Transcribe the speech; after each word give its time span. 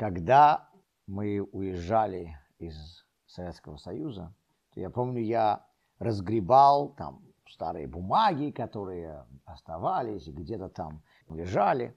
Когда 0.00 0.70
мы 1.06 1.42
уезжали 1.42 2.34
из 2.58 3.04
Советского 3.26 3.76
Союза, 3.76 4.34
то 4.72 4.80
я 4.80 4.88
помню, 4.88 5.20
я 5.20 5.66
разгребал 5.98 6.94
там 6.94 7.22
старые 7.46 7.86
бумаги, 7.86 8.50
которые 8.50 9.26
оставались, 9.44 10.26
где-то 10.26 10.70
там 10.70 11.02
лежали, 11.28 11.94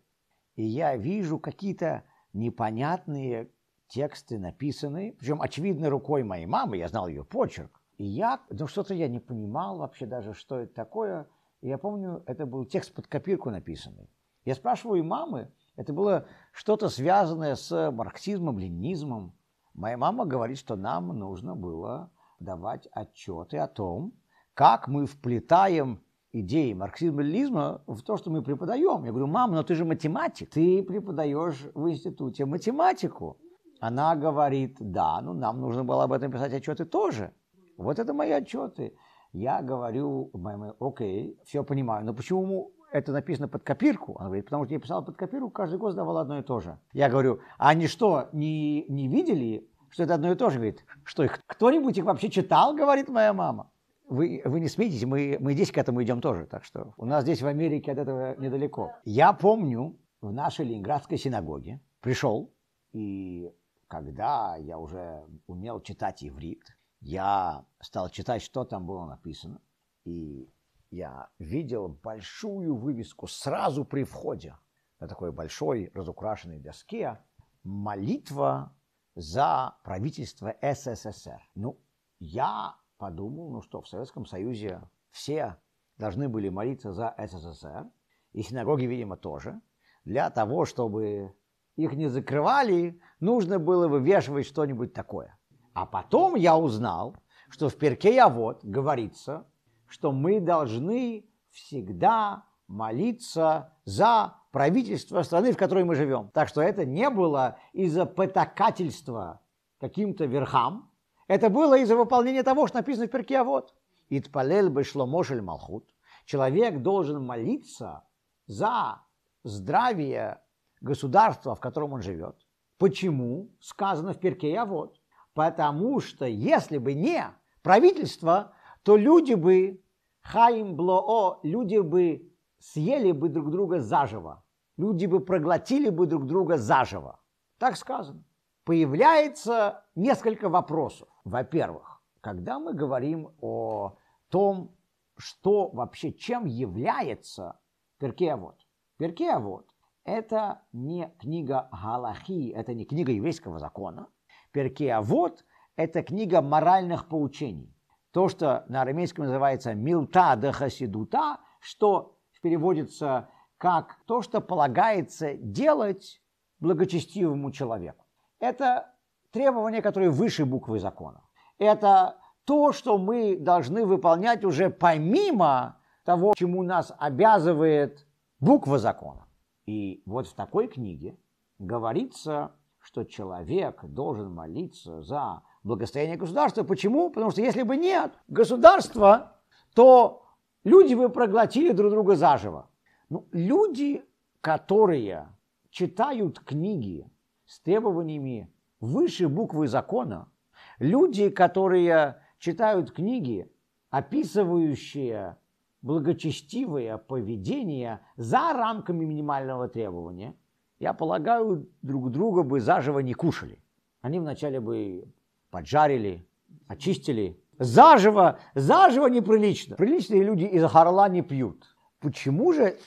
и 0.57 0.65
я 0.65 0.97
вижу 0.97 1.39
какие-то 1.39 2.03
непонятные 2.33 3.49
тексты 3.88 4.38
написанные, 4.38 5.13
причем 5.13 5.41
очевидно 5.41 5.89
рукой 5.89 6.23
моей 6.23 6.45
мамы, 6.45 6.75
я 6.75 6.89
знал 6.89 7.07
ее 7.07 7.23
почерк. 7.23 7.79
И 7.95 8.04
я, 8.04 8.41
ну 8.49 8.67
что-то 8.67 8.93
я 8.93 9.07
не 9.07 9.21
понимал 9.21 9.77
вообще 9.77 10.05
даже, 10.05 10.33
что 10.33 10.59
это 10.59 10.73
такое. 10.73 11.29
И 11.61 11.70
я 11.70 11.77
помню, 11.77 12.21
это 12.25 12.45
был 12.45 12.65
текст 12.65 12.93
под 12.93 13.07
копирку 13.07 13.49
написанный. 13.49 14.09
Я 14.43 14.55
спрашиваю 14.55 15.05
мамы, 15.05 15.54
это 15.75 15.93
было 15.93 16.25
что-то 16.51 16.89
связанное 16.89 17.55
с 17.55 17.91
марксизмом, 17.91 18.59
ленизмом. 18.59 19.33
Моя 19.73 19.97
мама 19.97 20.25
говорит, 20.25 20.57
что 20.57 20.75
нам 20.75 21.07
нужно 21.07 21.55
было 21.55 22.11
давать 22.39 22.87
отчеты 22.91 23.57
о 23.57 23.68
том, 23.68 24.14
как 24.54 24.87
мы 24.87 25.07
вплетаем 25.07 26.04
идеи 26.31 26.73
марксизма 26.73 27.21
и 27.21 27.25
ленизма 27.25 27.81
в 27.87 28.01
то, 28.01 28.17
что 28.17 28.29
мы 28.29 28.43
преподаем. 28.43 29.04
Я 29.05 29.11
говорю, 29.11 29.28
мама, 29.28 29.55
но 29.55 29.64
ты 29.64 29.75
же 29.75 29.86
математик, 29.86 30.50
ты 30.50 30.83
преподаешь 30.83 31.69
в 31.73 31.89
институте 31.89 32.45
математику. 32.45 33.38
Она 33.80 34.16
говорит, 34.16 34.78
да, 34.80 35.22
ну 35.22 35.33
нам 35.33 35.59
нужно 35.59 35.83
было 35.83 36.03
об 36.03 36.14
этом 36.14 36.31
писать 36.31 36.53
отчеты 36.53 36.86
тоже. 36.86 37.33
Вот 37.78 38.00
это 38.00 38.14
мои 38.14 38.31
отчеты. 38.31 38.95
Я 39.31 39.64
говорю, 39.64 40.31
окей, 40.80 41.39
все 41.44 41.64
понимаю, 41.64 42.05
но 42.05 42.14
почему 42.14 42.72
это 42.94 43.11
написано 43.11 43.47
под 43.47 43.64
копирку? 43.64 44.16
Она 44.20 44.28
говорит, 44.28 44.45
потому 44.45 44.66
что 44.66 44.73
я 44.75 44.80
писал 44.80 45.03
под 45.03 45.17
копирку, 45.17 45.50
каждый 45.50 45.80
год 45.80 45.94
сдавал 45.94 46.20
одно 46.20 46.39
и 46.39 46.44
то 46.44 46.59
же. 46.59 46.78
Я 46.94 47.09
говорю, 47.09 47.39
а 47.58 47.70
они 47.70 47.88
что, 47.88 48.30
не, 48.31 48.86
не 48.88 49.08
видели, 49.08 49.67
что 49.89 50.03
это 50.03 50.14
одно 50.14 50.31
и 50.31 50.36
то 50.36 50.50
же? 50.50 50.58
Говорит, 50.58 50.86
что 51.03 51.23
их 51.23 51.42
кто-нибудь 51.48 51.98
их 51.98 52.06
вообще 52.06 52.30
читал, 52.30 52.76
говорит 52.76 53.09
моя 53.09 53.34
мама. 53.34 53.72
Вы, 54.08 54.42
вы 54.45 54.59
не 54.59 54.70
смейтесь, 54.70 55.04
мы, 55.06 55.38
мы 55.40 55.54
здесь 55.54 55.72
к 55.72 55.78
этому 55.78 56.04
идем 56.04 56.22
тоже, 56.22 56.45
так 56.45 56.64
что 56.66 56.94
у 56.98 57.06
нас 57.06 57.23
здесь 57.23 57.42
в 57.42 57.48
Америке 57.48 57.92
от 57.92 57.98
этого 57.98 58.36
недалеко. 58.40 58.92
Я 59.06 59.34
помню, 59.34 59.98
в 60.22 60.32
нашей 60.32 60.66
ленинградской 60.66 61.17
синагоге 61.17 61.82
пришел, 62.00 62.54
и 62.92 63.52
когда 63.88 64.56
я 64.58 64.78
уже 64.78 65.23
умел 65.48 65.82
читать 65.82 66.23
иврит, 66.23 66.64
я 67.02 67.66
стал 67.80 68.10
читать, 68.10 68.42
что 68.44 68.66
там 68.66 68.86
было 68.86 69.06
написано, 69.06 69.60
и 70.06 70.48
я 70.94 71.30
видел 71.39 71.88
большую 71.88 72.75
вывеску 72.75 73.27
сразу 73.27 73.83
при 73.83 74.03
входе 74.03 74.55
на 74.99 75.08
такой 75.08 75.31
большой 75.31 75.91
разукрашенной 75.95 76.59
доске 76.59 77.19
«Молитва 77.63 78.77
за 79.16 79.75
правительство 79.83 80.55
СССР». 80.61 81.41
Ну, 81.55 81.80
я 82.19 82.75
подумал, 82.97 83.52
ну 83.52 83.61
что, 83.64 83.81
в 83.81 83.88
Советском 83.88 84.27
Союзе 84.27 84.88
все 85.09 85.58
должны 85.97 86.30
были 86.30 86.49
молиться 86.49 86.94
за 86.94 87.16
СССР, 87.17 87.89
и 88.31 88.44
синагоги, 88.44 88.86
видимо, 88.86 89.17
тоже, 89.17 89.61
для 90.05 90.30
того, 90.30 90.66
чтобы 90.66 91.36
их 91.75 91.94
не 91.94 92.08
закрывали, 92.08 93.02
нужно 93.19 93.58
было 93.58 93.88
вывешивать 93.88 94.45
что-нибудь 94.45 94.94
такое. 94.94 95.39
А 95.73 95.88
потом 95.88 96.36
я 96.36 96.55
узнал, 96.55 97.17
что 97.49 97.67
в 97.69 97.77
Перке 97.77 98.27
вот 98.27 98.64
говорится, 98.64 99.47
что 99.94 100.11
мы 100.11 100.39
должны 100.39 101.23
всегда 101.52 102.45
молиться 102.67 103.72
за 103.86 104.33
правительство 104.52 105.22
страны, 105.22 105.52
в 105.52 105.58
которой 105.58 105.83
мы 105.83 105.94
живем. 105.94 106.31
Так 106.33 106.47
что 106.47 106.61
это 106.61 106.83
не 106.83 107.11
было 107.11 107.59
из-за 107.73 108.08
потакательства 108.08 109.41
каким-то 109.80 110.25
верхам, 110.25 110.89
это 111.27 111.52
было 111.52 111.77
из-за 111.77 111.95
выполнения 111.95 112.41
того, 112.41 112.66
что 112.66 112.77
написано 112.77 113.05
в 113.05 113.11
Перке 113.11 113.44
вот. 113.44 113.75
Итпалел 114.09 114.71
бы 114.71 114.83
шломошель 114.83 115.41
малхут. 115.41 115.87
Человек 116.26 116.82
должен 116.82 117.23
молиться 117.23 118.03
за 118.48 118.99
здравие 119.43 120.42
государства, 120.82 121.53
в 121.53 121.59
котором 121.59 121.93
он 121.93 122.02
живет. 122.02 122.36
Почему? 122.80 123.52
Сказано 123.59 124.14
в 124.14 124.20
Перке 124.20 124.64
вот. 124.64 124.99
Потому 125.36 125.99
что 125.99 126.26
если 126.26 126.80
бы 126.80 126.95
не 126.95 127.26
правительство, 127.61 128.53
то 128.81 128.97
люди 128.97 129.35
бы 129.35 129.82
Хаим 130.23 130.75
Блоо, 130.75 131.39
люди 131.44 131.78
бы 131.78 132.34
съели 132.59 133.11
бы 133.11 133.29
друг 133.29 133.51
друга 133.51 133.81
заживо. 133.81 134.44
Люди 134.78 135.06
бы 135.06 135.19
проглотили 135.19 135.89
бы 135.89 136.07
друг 136.07 136.25
друга 136.25 136.57
заживо. 136.57 137.19
Так 137.59 137.75
сказано. 137.78 138.23
Появляется 138.63 139.83
несколько 139.95 140.50
вопросов. 140.50 141.09
Во-первых, 141.25 142.01
когда 142.22 142.57
мы 142.57 142.73
говорим 142.73 143.33
о 143.41 143.97
том, 144.29 144.75
что 145.17 145.69
вообще, 145.69 146.13
чем 146.13 146.45
является 146.45 147.59
Перкеавод. 148.00 148.56
Перкеавод– 148.97 149.69
это 150.06 150.62
не 150.72 151.13
книга 151.19 151.69
Галахи, 151.72 152.50
это 152.50 152.73
не 152.73 152.85
книга 152.85 153.12
еврейского 153.12 153.59
закона. 153.59 154.07
Перкеавод– 154.51 155.45
это 155.75 156.01
книга 156.01 156.41
моральных 156.41 157.07
поучений 157.07 157.72
то, 158.13 158.29
что 158.29 158.63
на 158.69 158.84
арамейском 158.84 159.25
называется 159.25 159.74
«милта 159.74 160.35
де 160.38 160.51
хасидута», 160.51 161.40
что 161.59 162.19
переводится 162.41 163.29
как 163.57 163.97
то, 164.06 164.22
что 164.22 164.40
полагается 164.40 165.34
делать 165.34 166.22
благочестивому 166.59 167.51
человеку. 167.51 168.06
Это 168.40 168.94
требования, 169.31 169.81
которые 169.81 170.12
выше 170.12 170.46
буквы 170.46 170.79
закона. 170.79 171.24
Это 171.57 172.19
то, 172.46 172.72
что 172.72 172.97
мы 172.97 173.38
должны 173.38 173.85
выполнять 173.85 174.44
уже 174.44 174.69
помимо 174.69 175.80
того, 176.03 176.34
чему 176.38 176.62
нас 176.62 176.94
обязывает 177.00 178.06
буква 178.40 178.78
закона. 178.78 179.25
И 179.66 180.03
вот 180.06 180.28
в 180.28 180.34
такой 180.35 180.68
книге 180.68 181.18
говорится, 181.57 182.51
что 182.83 183.05
человек 183.05 183.83
должен 183.83 184.33
молиться 184.33 185.01
за 185.01 185.41
благостояние 185.63 186.17
государства. 186.17 186.63
Почему? 186.63 187.09
Потому 187.09 187.31
что 187.31 187.41
если 187.41 187.63
бы 187.63 187.77
нет 187.77 188.13
государства, 188.27 189.38
то 189.73 190.25
люди 190.66 190.94
бы 190.94 191.07
проглотили 191.07 191.71
друг 191.71 191.91
друга 191.91 192.16
заживо. 192.16 192.69
Ну, 193.09 193.25
люди, 193.31 194.03
которые 194.41 195.29
читают 195.69 196.41
книги 196.41 197.09
с 197.45 197.61
требованиями 197.61 198.53
выше 198.81 199.29
буквы 199.29 199.69
закона, 199.69 200.29
люди, 200.77 201.29
которые 201.29 202.21
читают 202.38 202.91
книги, 202.91 203.50
описывающие 203.91 205.38
благочестивое 205.81 206.97
поведение 206.97 208.01
за 208.17 208.51
рамками 208.51 209.05
минимального 209.05 209.69
требования, 209.69 210.35
я 210.83 210.94
полагаю, 210.94 211.69
друг 211.81 212.11
друга 212.11 212.44
бы 212.44 212.59
заживо 212.59 212.99
не 212.99 213.13
кушали. 213.13 213.57
Они 214.01 214.19
вначале 214.19 214.59
бы 214.59 215.05
поджарили, 215.49 216.27
очистили. 216.67 217.39
Заживо, 217.57 218.39
заживо 218.53 219.07
неприлично. 219.07 219.77
Приличные 219.77 220.23
люди 220.23 220.44
из 220.44 220.63
горла 220.69 221.07
не 221.07 221.21
пьют. 221.21 221.75
Почему 221.99 222.51
же 222.51 222.77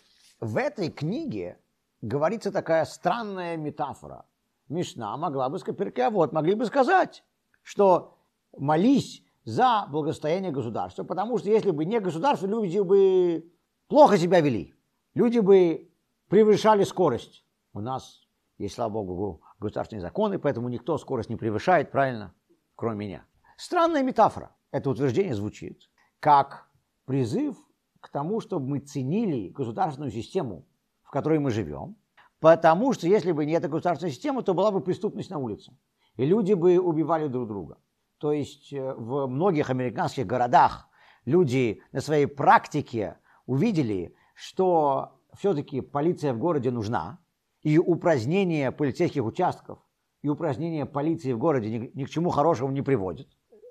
в 0.40 0.58
этой 0.58 0.90
книге 0.90 1.58
говорится 2.02 2.52
такая 2.52 2.84
странная 2.84 3.56
метафора? 3.56 4.26
Мишна 4.68 5.16
могла 5.16 5.48
бы 5.48 5.58
сказать, 5.58 5.98
а 5.98 6.10
вот 6.10 6.32
могли 6.32 6.54
бы 6.54 6.66
сказать, 6.66 7.24
что 7.62 8.18
молись 8.58 9.22
за 9.44 9.86
благостояние 9.90 10.52
государства, 10.52 11.04
потому 11.04 11.38
что 11.38 11.48
если 11.48 11.70
бы 11.70 11.86
не 11.86 12.00
государство, 12.00 12.46
люди 12.46 12.80
бы 12.80 13.50
плохо 13.88 14.18
себя 14.18 14.40
вели, 14.40 14.74
люди 15.14 15.38
бы 15.38 15.88
превышали 16.28 16.84
скорость. 16.84 17.45
У 17.76 17.80
нас 17.80 18.22
есть, 18.56 18.74
слава 18.74 18.90
богу, 18.90 19.42
государственные 19.60 20.00
законы, 20.00 20.38
поэтому 20.38 20.70
никто 20.70 20.96
скорость 20.96 21.28
не 21.28 21.36
превышает, 21.36 21.90
правильно? 21.90 22.34
кроме 22.74 22.96
меня. 23.06 23.26
Странная 23.58 24.02
метафора. 24.02 24.56
Это 24.70 24.88
утверждение 24.88 25.34
звучит 25.34 25.90
как 26.18 26.70
призыв 27.04 27.54
к 28.00 28.08
тому, 28.08 28.40
чтобы 28.40 28.66
мы 28.66 28.78
ценили 28.78 29.50
государственную 29.50 30.10
систему, 30.10 30.66
в 31.02 31.10
которой 31.10 31.38
мы 31.38 31.50
живем, 31.50 31.98
потому 32.40 32.94
что 32.94 33.08
если 33.08 33.32
бы 33.32 33.44
не 33.44 33.52
эта 33.52 33.68
государственная 33.68 34.12
система, 34.12 34.42
то 34.42 34.54
была 34.54 34.70
бы 34.70 34.80
преступность 34.80 35.28
на 35.28 35.36
улице, 35.36 35.76
и 36.16 36.24
люди 36.24 36.54
бы 36.54 36.78
убивали 36.78 37.28
друг 37.28 37.46
друга. 37.46 37.76
То 38.16 38.32
есть 38.32 38.72
э, 38.72 38.94
в 38.94 39.26
многих 39.26 39.68
американских 39.68 40.26
городах 40.26 40.88
люди 41.26 41.82
на 41.92 42.00
своей 42.00 42.24
практике 42.24 43.18
увидели, 43.44 44.16
что 44.34 45.20
все-таки 45.34 45.82
полиция 45.82 46.32
в 46.32 46.38
городе 46.38 46.70
нужна, 46.70 47.20
и 47.66 47.78
упразднение 47.78 48.70
полицейских 48.70 49.24
участков 49.24 49.80
и 50.22 50.28
упражнения 50.28 50.86
полиции 50.86 51.32
в 51.32 51.38
городе 51.38 51.68
ни, 51.68 51.90
ни 51.94 52.04
к 52.04 52.10
чему 52.10 52.30
хорошему 52.30 52.70
не 52.70 52.80
приводит. 52.80 53.26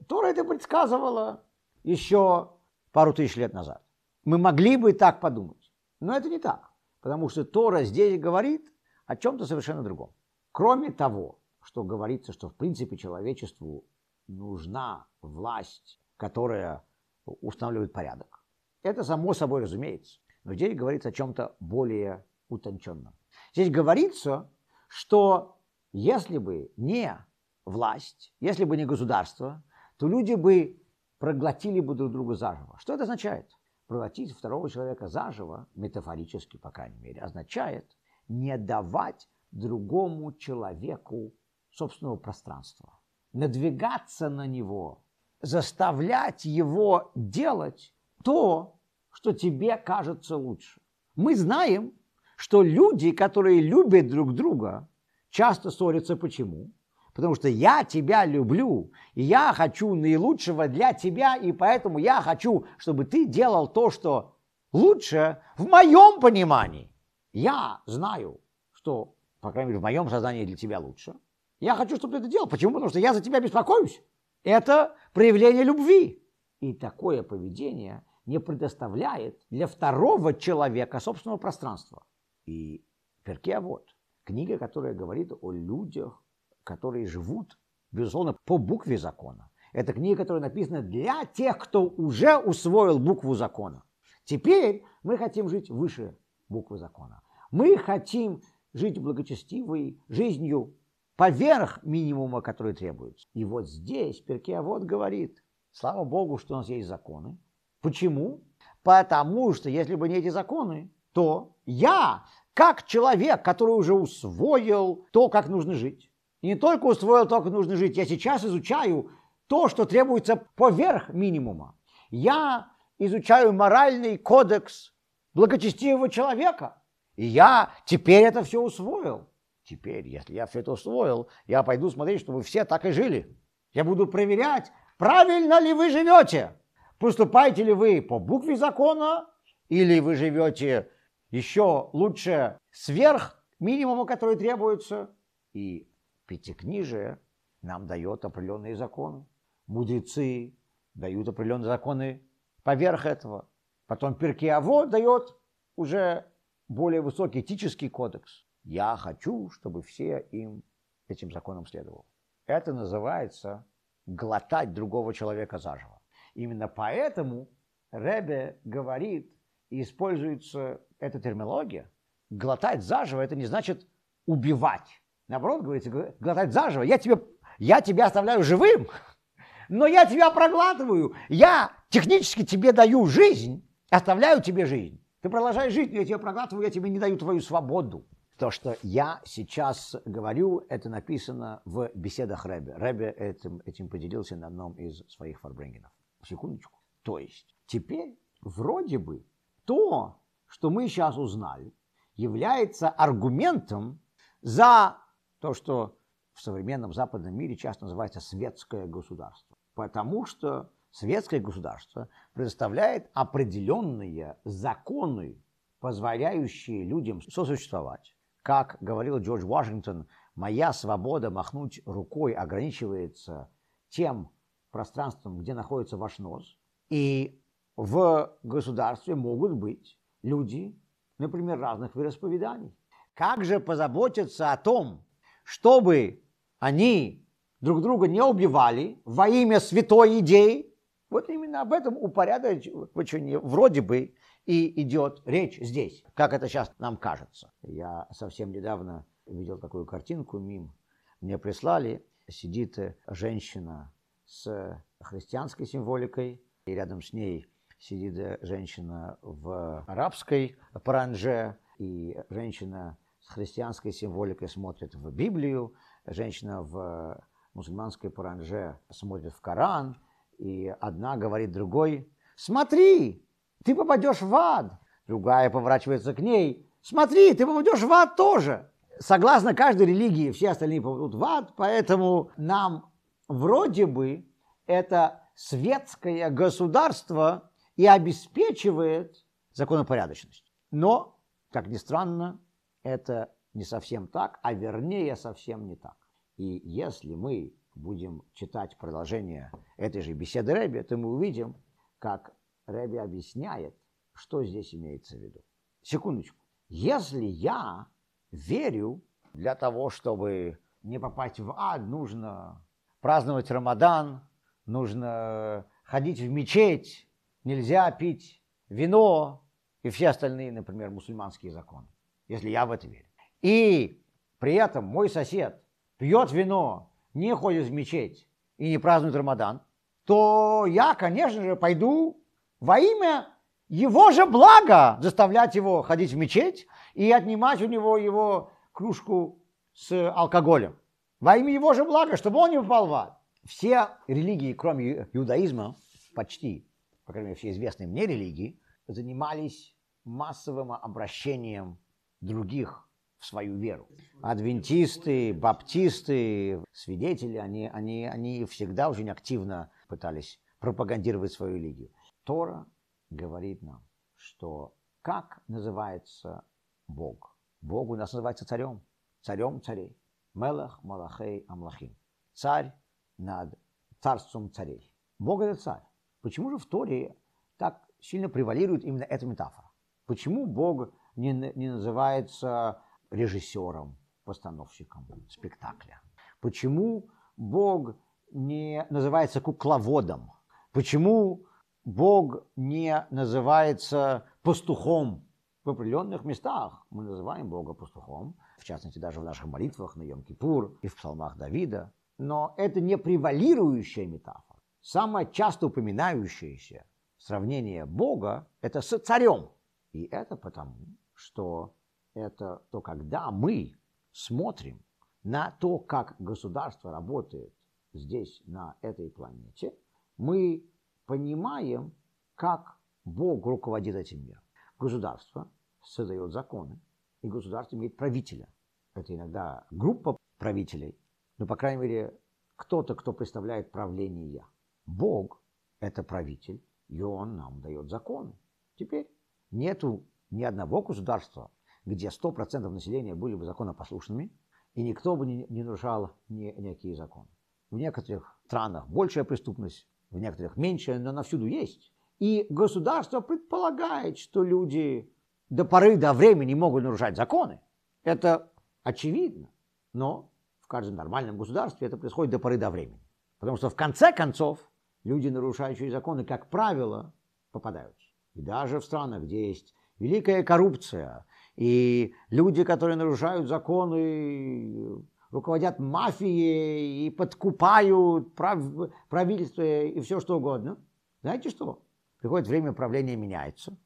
Тора 0.10 0.28
это 0.28 0.44
предсказывала 0.44 1.46
еще 1.84 2.52
пару 2.92 3.14
тысяч 3.14 3.38
лет 3.38 3.54
назад. 3.54 3.82
Мы 4.26 4.38
могли 4.38 4.76
бы 4.76 4.92
так 4.92 5.22
подумать, 5.22 5.72
но 6.02 6.14
это 6.14 6.30
не 6.30 6.40
так, 6.40 6.74
потому 7.00 7.30
что 7.30 7.46
Тора 7.46 7.86
здесь 7.86 8.20
говорит 8.20 8.70
о 9.06 9.16
чем-то 9.16 9.46
совершенно 9.46 9.82
другом. 9.82 10.12
Кроме 10.52 10.92
того, 10.92 11.40
что 11.62 11.86
говорится, 11.86 12.34
что 12.34 12.50
в 12.50 12.56
принципе 12.56 12.98
человечеству 12.98 13.86
нужна 14.28 15.08
власть, 15.22 16.02
которая 16.18 16.84
устанавливает 17.24 17.94
порядок. 17.94 18.44
Это 18.84 19.06
само 19.06 19.34
собой 19.34 19.62
разумеется. 19.62 20.20
Но 20.44 20.54
здесь 20.54 20.76
говорится 20.76 21.10
о 21.10 21.14
чем-то 21.14 21.56
более 21.62 22.26
утонченном. 22.50 23.16
Здесь 23.56 23.72
говорится, 23.72 24.52
что 24.90 25.62
если 25.94 26.40
бы 26.40 26.74
не 26.76 27.18
власть, 27.66 28.34
если 28.42 28.66
бы 28.66 28.76
не 28.76 28.86
государство, 28.86 29.64
то 29.96 30.10
люди 30.10 30.34
бы 30.34 30.84
проглотили 31.20 31.80
бы 31.80 31.96
друг 31.96 32.12
друга 32.12 32.36
заживо. 32.36 32.78
Что 32.80 32.96
это 32.96 33.04
означает? 33.04 33.50
Проглотить 33.88 34.34
второго 34.34 34.70
человека 34.70 35.08
заживо, 35.08 35.70
метафорически, 35.74 36.58
по 36.58 36.70
крайней 36.70 37.00
мере, 37.00 37.22
означает 37.22 37.96
не 38.28 38.58
давать 38.58 39.30
другому 39.52 40.34
человеку 40.34 41.34
собственного 41.70 42.18
пространства, 42.18 43.00
надвигаться 43.32 44.28
на 44.28 44.48
него, 44.48 45.06
заставлять 45.40 46.44
его 46.44 47.10
делать 47.16 47.94
то, 48.22 48.82
что 49.12 49.32
тебе 49.32 49.78
кажется 49.78 50.36
лучше. 50.36 50.82
Мы 51.16 51.38
знаем, 51.38 51.94
что 52.36 52.64
люди, 52.64 53.12
которые 53.12 53.62
любят 53.62 54.08
друг 54.08 54.34
друга, 54.34 54.88
часто 55.30 55.72
ссорятся. 55.72 56.16
Почему? 56.16 56.72
Потому 57.14 57.36
что 57.36 57.48
я 57.48 57.84
тебя 57.86 58.26
люблю, 58.26 58.92
и 59.14 59.24
я 59.24 59.54
хочу 59.54 59.96
наилучшего 59.96 60.68
для 60.68 60.94
тебя, 60.94 61.36
и 61.36 61.54
поэтому 61.54 61.98
я 61.98 62.22
хочу, 62.22 62.66
чтобы 62.78 63.06
ты 63.06 63.26
делал 63.26 63.68
то, 63.68 63.90
что 63.90 64.36
лучше 64.74 65.40
в 65.58 65.66
моем 65.68 66.20
понимании. 66.20 66.92
Я 67.32 67.82
знаю, 67.86 68.42
что, 68.74 69.16
по 69.40 69.52
крайней 69.52 69.70
мере, 69.70 69.80
в 69.80 69.84
моем 69.84 70.10
сознании 70.10 70.46
для 70.46 70.58
тебя 70.58 70.80
лучше. 70.80 71.16
Я 71.62 71.76
хочу, 71.76 71.96
чтобы 71.96 72.18
ты 72.18 72.20
это 72.20 72.28
делал. 72.28 72.48
Почему? 72.48 72.74
Потому 72.74 72.90
что 72.90 73.00
я 73.00 73.14
за 73.14 73.22
тебя 73.22 73.40
беспокоюсь. 73.40 74.02
Это 74.44 74.96
проявление 75.14 75.64
любви. 75.64 76.22
И 76.60 76.74
такое 76.74 77.24
поведение 77.24 78.04
не 78.26 78.40
предоставляет 78.40 79.40
для 79.50 79.68
второго 79.68 80.34
человека 80.34 81.00
собственного 81.00 81.38
пространства. 81.38 82.04
И 82.46 82.86
Перке 83.24 83.60
вот 83.60 83.88
книга, 84.24 84.58
которая 84.58 84.94
говорит 84.94 85.32
о 85.42 85.52
людях, 85.52 86.22
которые 86.64 87.08
живут, 87.08 87.58
безусловно, 87.92 88.34
по 88.46 88.58
букве 88.58 88.98
закона. 88.98 89.50
Это 89.74 89.94
книга, 89.94 90.18
которая 90.18 90.42
написана 90.42 90.82
для 90.82 91.26
тех, 91.26 91.58
кто 91.58 91.88
уже 91.88 92.38
усвоил 92.38 93.00
букву 93.00 93.36
закона. 93.36 93.84
Теперь 94.24 94.84
мы 95.04 95.18
хотим 95.18 95.50
жить 95.50 95.70
выше 95.70 96.18
буквы 96.50 96.78
закона. 96.78 97.22
Мы 97.52 97.78
хотим 97.78 98.42
жить 98.74 99.00
благочестивой 99.00 100.02
жизнью 100.08 100.76
поверх 101.16 101.84
минимума, 101.84 102.42
который 102.42 102.74
требуется. 102.74 103.28
И 103.34 103.46
вот 103.46 103.68
здесь 103.68 104.20
Перкеавод 104.22 104.84
говорит, 104.84 105.44
слава 105.72 106.04
Богу, 106.04 106.38
что 106.38 106.56
у 106.56 106.58
нас 106.58 106.70
есть 106.70 106.88
законы. 106.88 107.38
Почему? 107.82 108.44
Потому 108.84 109.54
что 109.54 109.70
если 109.70 109.96
бы 109.96 110.10
не 110.10 110.16
эти 110.16 110.30
законы, 110.30 110.92
то 111.16 111.56
я, 111.66 112.26
как 112.54 112.86
человек, 112.86 113.42
который 113.42 113.72
уже 113.72 113.94
усвоил 113.94 115.08
то, 115.14 115.30
как 115.30 115.48
нужно 115.48 115.74
жить, 115.74 116.12
и 116.42 116.48
не 116.48 116.56
только 116.56 116.88
усвоил 116.88 117.26
то, 117.26 117.42
как 117.42 117.54
нужно 117.54 117.78
жить, 117.78 117.96
я 117.96 118.06
сейчас 118.06 118.44
изучаю 118.44 119.12
то, 119.48 119.70
что 119.70 119.86
требуется 119.86 120.36
поверх 120.36 121.08
минимума. 121.10 121.80
Я 122.10 122.68
изучаю 122.98 123.54
моральный 123.54 124.18
кодекс 124.18 124.94
благочестивого 125.34 126.10
человека. 126.10 126.84
И 127.16 127.26
я 127.26 127.72
теперь 127.86 128.26
это 128.26 128.44
все 128.44 128.62
усвоил. 128.62 129.30
Теперь, 129.64 130.06
если 130.10 130.34
я 130.34 130.46
все 130.48 130.60
это 130.60 130.74
усвоил, 130.74 131.30
я 131.48 131.64
пойду 131.64 131.90
смотреть, 131.90 132.20
чтобы 132.20 132.44
все 132.44 132.66
так 132.66 132.84
и 132.84 132.92
жили. 132.92 133.40
Я 133.72 133.86
буду 133.86 134.06
проверять, 134.06 134.70
правильно 134.98 135.62
ли 135.62 135.72
вы 135.72 135.90
живете. 135.92 136.60
Поступаете 137.00 137.64
ли 137.64 137.72
вы 137.72 138.02
по 138.02 138.20
букве 138.20 138.58
закона, 138.58 139.30
или 139.70 140.00
вы 140.00 140.16
живете 140.16 140.90
еще 141.36 141.90
лучше 141.92 142.58
сверх 142.72 143.44
минимума, 143.60 144.06
который 144.06 144.38
требуется. 144.38 145.14
И 145.54 145.92
пятикнижие 146.28 147.20
нам 147.62 147.88
дает 147.88 148.24
определенные 148.24 148.76
законы. 148.76 149.26
Мудрецы 149.68 150.58
дают 150.94 151.28
определенные 151.28 151.66
законы 151.66 152.26
поверх 152.64 153.06
этого. 153.06 153.50
Потом 153.86 154.16
Перкиаво 154.16 154.88
дает 154.88 155.38
уже 155.76 156.26
более 156.68 157.02
высокий 157.02 157.42
этический 157.42 157.90
кодекс. 157.90 158.46
Я 158.64 158.96
хочу, 158.96 159.50
чтобы 159.50 159.82
все 159.82 160.20
им 160.32 160.64
этим 161.08 161.32
законам 161.32 161.68
следовал. 161.68 162.06
Это 162.48 162.74
называется 162.74 163.66
глотать 164.06 164.74
другого 164.74 165.14
человека 165.14 165.58
заживо. 165.58 166.02
Именно 166.34 166.68
поэтому 166.68 167.50
Ребе 167.92 168.60
говорит, 168.64 169.32
и 169.70 169.82
используется 169.82 170.82
эта 171.00 171.20
терминология. 171.20 171.90
Глотать 172.30 172.84
заживо– 172.84 173.22
это 173.22 173.36
не 173.36 173.46
значит 173.46 173.88
убивать. 174.26 175.02
Наоборот, 175.28 175.64
говорится, 175.64 175.90
глотать 176.20 176.54
заживо. 176.54 176.84
Я, 176.84 176.98
тебе, 176.98 177.22
я 177.58 177.82
тебя 177.82 178.06
оставляю 178.06 178.44
живым, 178.44 178.88
но 179.70 179.88
я 179.88 180.06
тебя 180.06 180.32
проглатываю. 180.32 181.16
Я 181.30 181.72
технически 181.90 182.46
тебе 182.46 182.72
даю 182.72 183.06
жизнь, 183.06 183.68
оставляю 183.90 184.42
тебе 184.42 184.66
жизнь. 184.66 185.02
Ты 185.22 185.30
продолжаешь 185.30 185.74
жить, 185.74 185.92
но 185.92 186.00
я 186.00 186.06
тебя 186.06 186.20
проглатываю, 186.20 186.66
я 186.66 186.72
тебе 186.72 186.90
не 186.90 187.00
даю 187.00 187.18
твою 187.18 187.42
свободу. 187.42 188.06
То, 188.38 188.52
что 188.52 188.76
я 188.84 189.22
сейчас 189.24 189.96
говорю, 190.06 190.66
это 190.70 190.90
написано 190.90 191.62
в 191.64 191.90
беседах 191.96 192.46
Рэбе. 192.46 192.76
Рэбе 192.76 193.10
этим, 193.12 193.62
этим 193.66 193.90
поделился 193.90 194.36
на 194.36 194.48
одном 194.48 194.74
из 194.74 195.08
своих 195.08 195.40
фарбрингенов. 195.40 195.92
Секундочку. 196.28 196.80
То 197.04 197.18
есть 197.18 197.56
теперь 197.66 198.20
вроде 198.42 198.98
бы 198.98 199.26
то, 199.64 200.22
что 200.48 200.70
мы 200.70 200.88
сейчас 200.88 201.18
узнали, 201.18 201.74
является 202.16 202.90
аргументом 202.90 204.02
за 204.42 204.98
то, 205.40 205.54
что 205.54 205.98
в 206.34 206.42
современном 206.42 206.94
западном 206.94 207.36
мире 207.36 207.56
часто 207.56 207.86
называется 207.86 208.20
светское 208.20 208.88
государство. 208.88 209.58
Потому 209.74 210.26
что 210.26 210.72
светское 210.92 211.40
государство 211.40 212.10
предоставляет 212.34 213.10
определенные 213.14 214.38
законы, 214.44 215.42
позволяющие 215.80 216.84
людям 216.84 217.22
сосуществовать. 217.22 218.16
Как 218.42 218.78
говорил 218.80 219.18
Джордж 219.18 219.46
Вашингтон, 219.46 220.08
моя 220.36 220.72
свобода 220.74 221.30
махнуть 221.30 221.82
рукой 221.86 222.34
ограничивается 222.34 223.50
тем 223.90 224.30
пространством, 224.72 225.40
где 225.40 225.54
находится 225.54 225.98
ваш 225.98 226.20
нос. 226.20 226.58
И 226.90 227.42
в 227.76 228.38
государстве 228.44 229.16
могут 229.16 229.54
быть 229.54 230.00
люди, 230.26 230.78
например, 231.18 231.60
разных 231.60 231.96
вероисповеданий. 231.96 232.76
Как 233.14 233.46
же 233.46 233.60
позаботиться 233.60 234.52
о 234.52 234.58
том, 234.58 235.06
чтобы 235.44 236.24
они 236.60 237.26
друг 237.62 237.82
друга 237.82 238.08
не 238.08 238.22
убивали 238.22 239.00
во 239.06 239.30
имя 239.30 239.60
святой 239.60 240.20
идеи, 240.20 240.74
вот 241.10 241.30
именно 241.30 241.62
об 241.62 241.72
этом 241.72 241.96
упорядочивании 241.96 243.36
вроде 243.38 243.82
бы 243.82 244.16
и 244.46 244.82
идет 244.82 245.22
речь 245.26 245.60
здесь, 245.62 246.04
как 246.14 246.34
это 246.34 246.48
сейчас 246.48 246.74
нам 246.80 246.98
кажется. 246.98 247.54
Я 247.62 248.08
совсем 248.12 248.52
недавно 248.52 249.06
видел 249.26 249.58
такую 249.58 249.86
картинку, 249.86 250.40
мим. 250.40 250.74
Мне 251.22 251.38
прислали, 251.38 252.06
сидит 252.28 252.78
женщина 253.08 253.94
с 254.26 254.84
христианской 255.02 255.66
символикой, 255.66 256.42
и 256.66 256.74
рядом 256.74 257.02
с 257.02 257.14
ней 257.14 257.46
сидит 257.80 258.40
женщина 258.42 259.18
в 259.22 259.84
арабской 259.88 260.58
паранже, 260.84 261.58
и 261.78 262.18
женщина 262.30 262.98
с 263.20 263.30
христианской 263.30 263.92
символикой 263.92 264.48
смотрит 264.48 264.96
в 264.96 265.12
Библию, 265.12 265.74
женщина 266.06 266.62
в 266.62 267.22
мусульманской 267.54 268.10
паранже 268.10 268.80
смотрит 268.92 269.34
в 269.34 269.42
Коран, 269.42 269.98
и 270.38 270.74
одна 270.80 271.18
говорит 271.18 271.52
другой, 271.52 272.12
смотри, 272.36 273.26
ты 273.64 273.74
попадешь 273.74 274.22
в 274.22 274.34
ад. 274.36 274.74
Другая 275.08 275.50
поворачивается 275.50 276.14
к 276.14 276.20
ней, 276.20 276.70
смотри, 276.82 277.34
ты 277.34 277.46
попадешь 277.46 277.82
в 277.82 277.92
ад 277.92 278.16
тоже. 278.16 278.72
Согласно 279.00 279.54
каждой 279.54 279.88
религии, 279.88 280.32
все 280.32 280.52
остальные 280.52 280.82
попадут 280.82 281.16
в 281.16 281.24
ад, 281.24 281.54
поэтому 281.56 282.32
нам 282.38 282.92
вроде 283.28 283.86
бы 283.86 284.26
это 284.66 285.24
светское 285.36 286.30
государство 286.30 287.52
и 287.76 287.86
обеспечивает 287.86 289.26
законопорядочность. 289.54 290.52
Но, 290.72 291.20
как 291.52 291.68
ни 291.68 291.78
странно, 291.78 292.40
это 292.84 293.34
не 293.54 293.64
совсем 293.64 294.08
так, 294.08 294.40
а 294.44 294.54
вернее 294.54 295.16
совсем 295.16 295.68
не 295.68 295.76
так. 295.76 295.98
И 296.38 296.62
если 296.64 297.14
мы 297.16 297.56
будем 297.76 298.24
читать 298.34 298.78
продолжение 298.78 299.52
этой 299.78 300.02
же 300.02 300.14
беседы 300.14 300.54
Рэби, 300.54 300.82
то 300.82 300.98
мы 300.98 301.14
увидим, 301.14 301.56
как 302.00 302.36
Рэби 302.66 302.98
объясняет, 302.98 303.76
что 304.14 304.44
здесь 304.44 304.74
имеется 304.74 305.18
в 305.18 305.22
виду. 305.22 305.42
Секундочку. 305.82 306.38
Если 306.68 307.24
я 307.26 307.88
верю 308.32 309.04
Для 309.34 309.54
того, 309.54 309.90
чтобы 309.90 310.60
не 310.82 310.98
попасть 310.98 311.42
в 311.42 311.54
ад, 311.58 311.82
нужно 311.82 312.66
праздновать 313.02 313.52
Рамадан, 313.52 314.22
нужно 314.66 315.66
ходить 315.84 316.20
в 316.22 316.30
мечеть, 316.30 317.10
нельзя 317.46 317.90
пить 317.92 318.44
вино 318.68 319.44
и 319.84 319.90
все 319.90 320.10
остальные, 320.10 320.52
например, 320.52 320.90
мусульманские 320.90 321.52
законы, 321.52 321.88
если 322.28 322.50
я 322.50 322.66
в 322.66 322.72
это 322.72 322.88
верю. 322.88 323.08
И 323.42 324.04
при 324.40 324.56
этом 324.56 324.84
мой 324.86 325.10
сосед 325.10 325.64
пьет 325.98 326.32
вино, 326.32 326.92
не 327.14 327.34
ходит 327.34 327.68
в 327.68 327.72
мечеть 327.72 328.28
и 328.58 328.70
не 328.70 328.78
празднует 328.78 329.16
Рамадан, 329.16 329.62
то 330.06 330.66
я, 330.68 330.94
конечно 330.96 331.42
же, 331.42 331.56
пойду 331.56 332.22
во 332.60 332.80
имя 332.80 333.28
его 333.68 334.12
же 334.12 334.26
блага 334.26 334.98
заставлять 335.02 335.56
его 335.56 335.82
ходить 335.82 336.12
в 336.12 336.18
мечеть 336.18 336.68
и 336.94 337.12
отнимать 337.12 337.62
у 337.62 337.68
него 337.68 337.98
его 337.98 338.52
кружку 338.72 339.40
с 339.74 340.12
алкоголем. 340.12 340.78
Во 341.20 341.38
имя 341.38 341.54
его 341.54 341.74
же 341.74 341.84
блага, 341.84 342.18
чтобы 342.18 342.40
он 342.40 342.52
не 342.52 342.62
попал 342.62 342.88
в 342.88 342.94
ад. 342.94 343.20
Все 343.46 343.90
религии, 344.08 344.54
кроме 344.54 345.08
иудаизма, 345.14 345.76
почти, 346.14 346.68
по 347.06 347.14
крайней 347.14 347.30
мере, 347.30 347.40
все 347.40 347.52
известные 347.52 347.88
мне 347.88 348.06
религии, 348.06 348.60
занимались 348.88 349.76
массовым 350.04 350.72
обращением 350.72 351.80
других 352.22 352.90
в 353.20 353.26
свою 353.26 353.58
веру. 353.58 353.88
Адвентисты, 354.22 355.34
баптисты, 355.34 356.64
свидетели, 356.72 357.38
они, 357.38 357.68
они, 357.68 358.06
они 358.06 358.46
всегда 358.46 358.90
очень 358.90 359.10
активно 359.10 359.72
пытались 359.88 360.40
пропагандировать 360.60 361.32
свою 361.32 361.56
религию. 361.56 361.92
Тора 362.24 362.68
говорит 363.10 363.62
нам, 363.62 363.86
что 364.16 364.76
как 365.02 365.42
называется 365.48 366.44
Бог? 366.88 367.36
Бог 367.62 367.90
у 367.90 367.96
нас 367.96 368.14
называется 368.14 368.46
царем, 368.46 368.84
царем 369.22 369.62
царей. 369.62 369.98
Мелах 370.34 370.84
Малахей 370.84 371.46
Амлахим. 371.48 371.96
Царь 372.34 372.74
над 373.18 373.58
царством 374.02 374.52
царей. 374.52 374.92
Бог 375.18 375.42
это 375.42 375.56
царь. 375.56 375.84
Почему 376.26 376.50
же 376.50 376.58
в 376.58 376.66
Торе 376.66 377.16
так 377.56 377.88
сильно 378.00 378.30
превалирует 378.30 378.84
именно 378.84 379.04
эта 379.04 379.28
метафора? 379.28 379.70
Почему 380.08 380.48
Бог 380.48 380.90
не, 381.16 381.32
не 381.34 381.72
называется 381.72 382.82
режиссером, 383.12 383.96
постановщиком 384.24 385.06
спектакля? 385.30 386.02
Почему 386.40 387.12
Бог 387.38 387.96
не 388.32 388.88
называется 388.90 389.40
кукловодом? 389.40 390.32
Почему 390.72 391.46
Бог 391.84 392.48
не 392.56 393.06
называется 393.12 394.26
пастухом. 394.42 395.28
В 395.64 395.70
определенных 395.70 396.26
местах 396.26 396.88
мы 396.90 397.04
называем 397.04 397.50
Бога 397.50 397.76
пастухом, 397.76 398.36
в 398.58 398.64
частности, 398.64 398.98
даже 398.98 399.20
в 399.20 399.24
наших 399.24 399.46
молитвах 399.46 399.96
на 399.96 400.02
Йом-Кипур 400.02 400.80
и 400.82 400.88
в 400.88 400.96
псалмах 400.96 401.38
Давида. 401.38 401.94
Но 402.18 402.56
это 402.58 402.82
не 402.82 402.98
превалирующая 402.98 404.08
метафора. 404.08 404.45
Самое 404.86 405.28
часто 405.32 405.66
упоминающееся 405.66 406.86
сравнение 407.18 407.88
Бога– 407.88 408.48
это 408.62 408.82
с 408.82 409.00
царем. 409.00 409.50
И 409.94 410.04
это 410.04 410.36
потому, 410.38 410.76
что 411.16 411.76
это 412.14 412.62
то, 412.70 412.82
когда 412.82 413.32
мы 413.32 413.76
смотрим 414.12 414.86
на 415.24 415.50
то, 415.60 415.80
как 415.80 416.16
государство 416.20 416.92
работает 416.92 417.52
здесь, 417.94 418.44
на 418.46 418.78
этой 418.84 419.10
планете, 419.10 419.74
мы 420.18 420.64
понимаем, 421.08 421.92
как 422.36 422.78
Бог 423.06 423.44
руководит 423.48 423.96
этим 423.96 424.24
миром. 424.24 424.44
Государство 424.78 425.52
создает 425.82 426.32
законы, 426.32 426.80
и 427.24 427.28
государство 427.28 427.76
имеет 427.76 427.98
правителя. 427.98 428.48
Это 428.94 429.16
иногда 429.16 429.66
группа 429.72 430.16
правителей, 430.38 430.96
но, 431.40 431.48
по 431.48 431.56
крайней 431.56 431.82
мере, 431.82 432.20
кто-то, 432.56 432.94
кто 432.94 433.14
представляет 433.14 433.72
правление. 433.72 434.46
Бог– 434.86 435.42
это 435.80 436.04
правитель, 436.04 436.64
и 436.88 437.02
он 437.02 437.38
нам 437.38 437.62
дает 437.62 437.90
законы. 437.90 438.34
Теперь 438.76 439.10
нету 439.52 440.06
ни 440.30 440.44
одного 440.44 440.82
государства, 440.82 441.52
где 441.86 442.08
100% 442.08 442.68
населения 442.70 443.16
были 443.16 443.36
бы 443.36 443.46
законопослушными, 443.46 444.32
и 444.74 444.84
никто 444.84 445.16
бы 445.16 445.26
не, 445.26 445.46
не 445.50 445.64
нарушал 445.64 446.12
ни, 446.28 446.54
никакие 446.58 446.96
законы. 446.96 447.30
В 447.72 447.78
некоторых 447.78 448.38
странах 448.46 448.88
большая 448.88 449.24
преступность, 449.24 449.88
в 450.12 450.18
некоторых 450.18 450.58
меньше, 450.58 451.00
но 451.00 451.10
она 451.12 451.24
всюду 451.24 451.46
есть. 451.46 451.92
И 452.20 452.46
государство 452.50 453.22
предполагает, 453.22 454.18
что 454.18 454.44
люди 454.44 455.12
до 455.50 455.66
поры 455.66 455.98
до 455.98 456.14
времени 456.14 456.54
могут 456.54 456.84
нарушать 456.84 457.16
законы. 457.16 457.60
Это 458.04 458.52
очевидно. 458.84 459.50
Но 459.94 460.32
в 460.60 460.68
каждом 460.68 460.96
нормальном 460.96 461.38
государстве 461.38 461.88
это 461.88 461.98
происходит 461.98 462.32
до 462.32 462.40
поры 462.40 462.58
до 462.58 462.70
времени. 462.70 463.02
Потому 463.40 463.58
что 463.58 463.70
в 463.70 463.76
конце 463.76 464.12
концов 464.12 464.60
люди, 465.06 465.30
нарушающие 465.30 465.90
законы, 465.90 466.26
как 466.26 466.50
правило, 466.50 467.14
попадаются. 467.52 468.10
И 468.34 468.42
даже 468.42 468.82
в 468.82 468.86
странах, 468.86 469.24
где 469.24 469.48
есть 469.48 469.74
великая 470.00 470.44
коррупция, 470.44 471.26
и 471.56 472.14
люди, 472.30 472.66
которые 472.66 472.98
нарушают 472.98 473.48
законы, 473.48 475.06
руководят 475.32 475.80
мафией 475.80 477.08
и 477.08 477.10
подкупают 477.12 478.36
прав... 478.36 478.62
правительство 479.08 479.62
и 479.62 480.02
все 480.02 480.20
что 480.20 480.38
угодно. 480.38 480.78
Знаете 481.22 481.50
что? 481.50 481.82
Приходит 482.20 482.48
время 482.48 482.74
правления 482.74 483.16
меняется. 483.16 483.78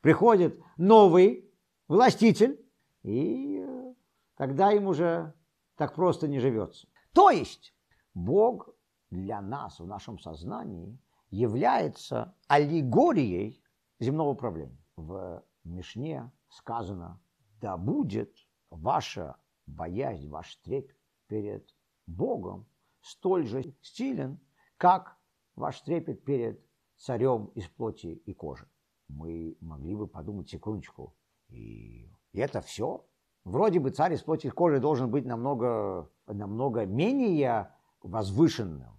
Приходит 0.00 0.58
новый 0.76 1.48
властитель, 1.88 2.60
и 3.02 3.62
э, 3.64 3.94
тогда 4.36 4.72
им 4.72 4.86
уже 4.86 5.34
так 5.76 5.94
просто 5.94 6.26
не 6.26 6.40
живется. 6.40 6.88
То 7.12 7.30
есть 7.30 7.74
Бог 8.14 8.73
для 9.14 9.40
нас 9.40 9.78
в 9.78 9.86
нашем 9.86 10.18
сознании 10.18 10.98
является 11.30 12.34
аллегорией 12.48 13.62
земного 14.00 14.30
управления. 14.30 14.84
В 14.96 15.44
Мишне 15.62 16.30
сказано, 16.48 17.20
да 17.60 17.76
будет 17.76 18.36
ваша 18.70 19.36
боязнь, 19.66 20.28
ваш 20.28 20.56
трепет 20.56 20.98
перед 21.28 21.74
Богом 22.06 22.66
столь 23.00 23.46
же 23.46 23.74
стилен, 23.82 24.40
как 24.76 25.16
ваш 25.54 25.80
трепет 25.80 26.24
перед 26.24 26.60
царем 26.96 27.46
из 27.54 27.68
плоти 27.68 28.08
и 28.26 28.34
кожи. 28.34 28.68
Мы 29.08 29.56
могли 29.60 29.94
бы 29.94 30.06
подумать 30.08 30.50
секундочку, 30.50 31.14
и 31.48 32.10
это 32.32 32.60
все? 32.60 33.06
Вроде 33.44 33.78
бы 33.78 33.90
царь 33.90 34.14
из 34.14 34.22
плоти 34.22 34.48
и 34.48 34.50
кожи 34.50 34.80
должен 34.80 35.10
быть 35.10 35.24
намного, 35.24 36.10
намного 36.26 36.84
менее 36.84 37.70
возвышенным, 38.02 38.94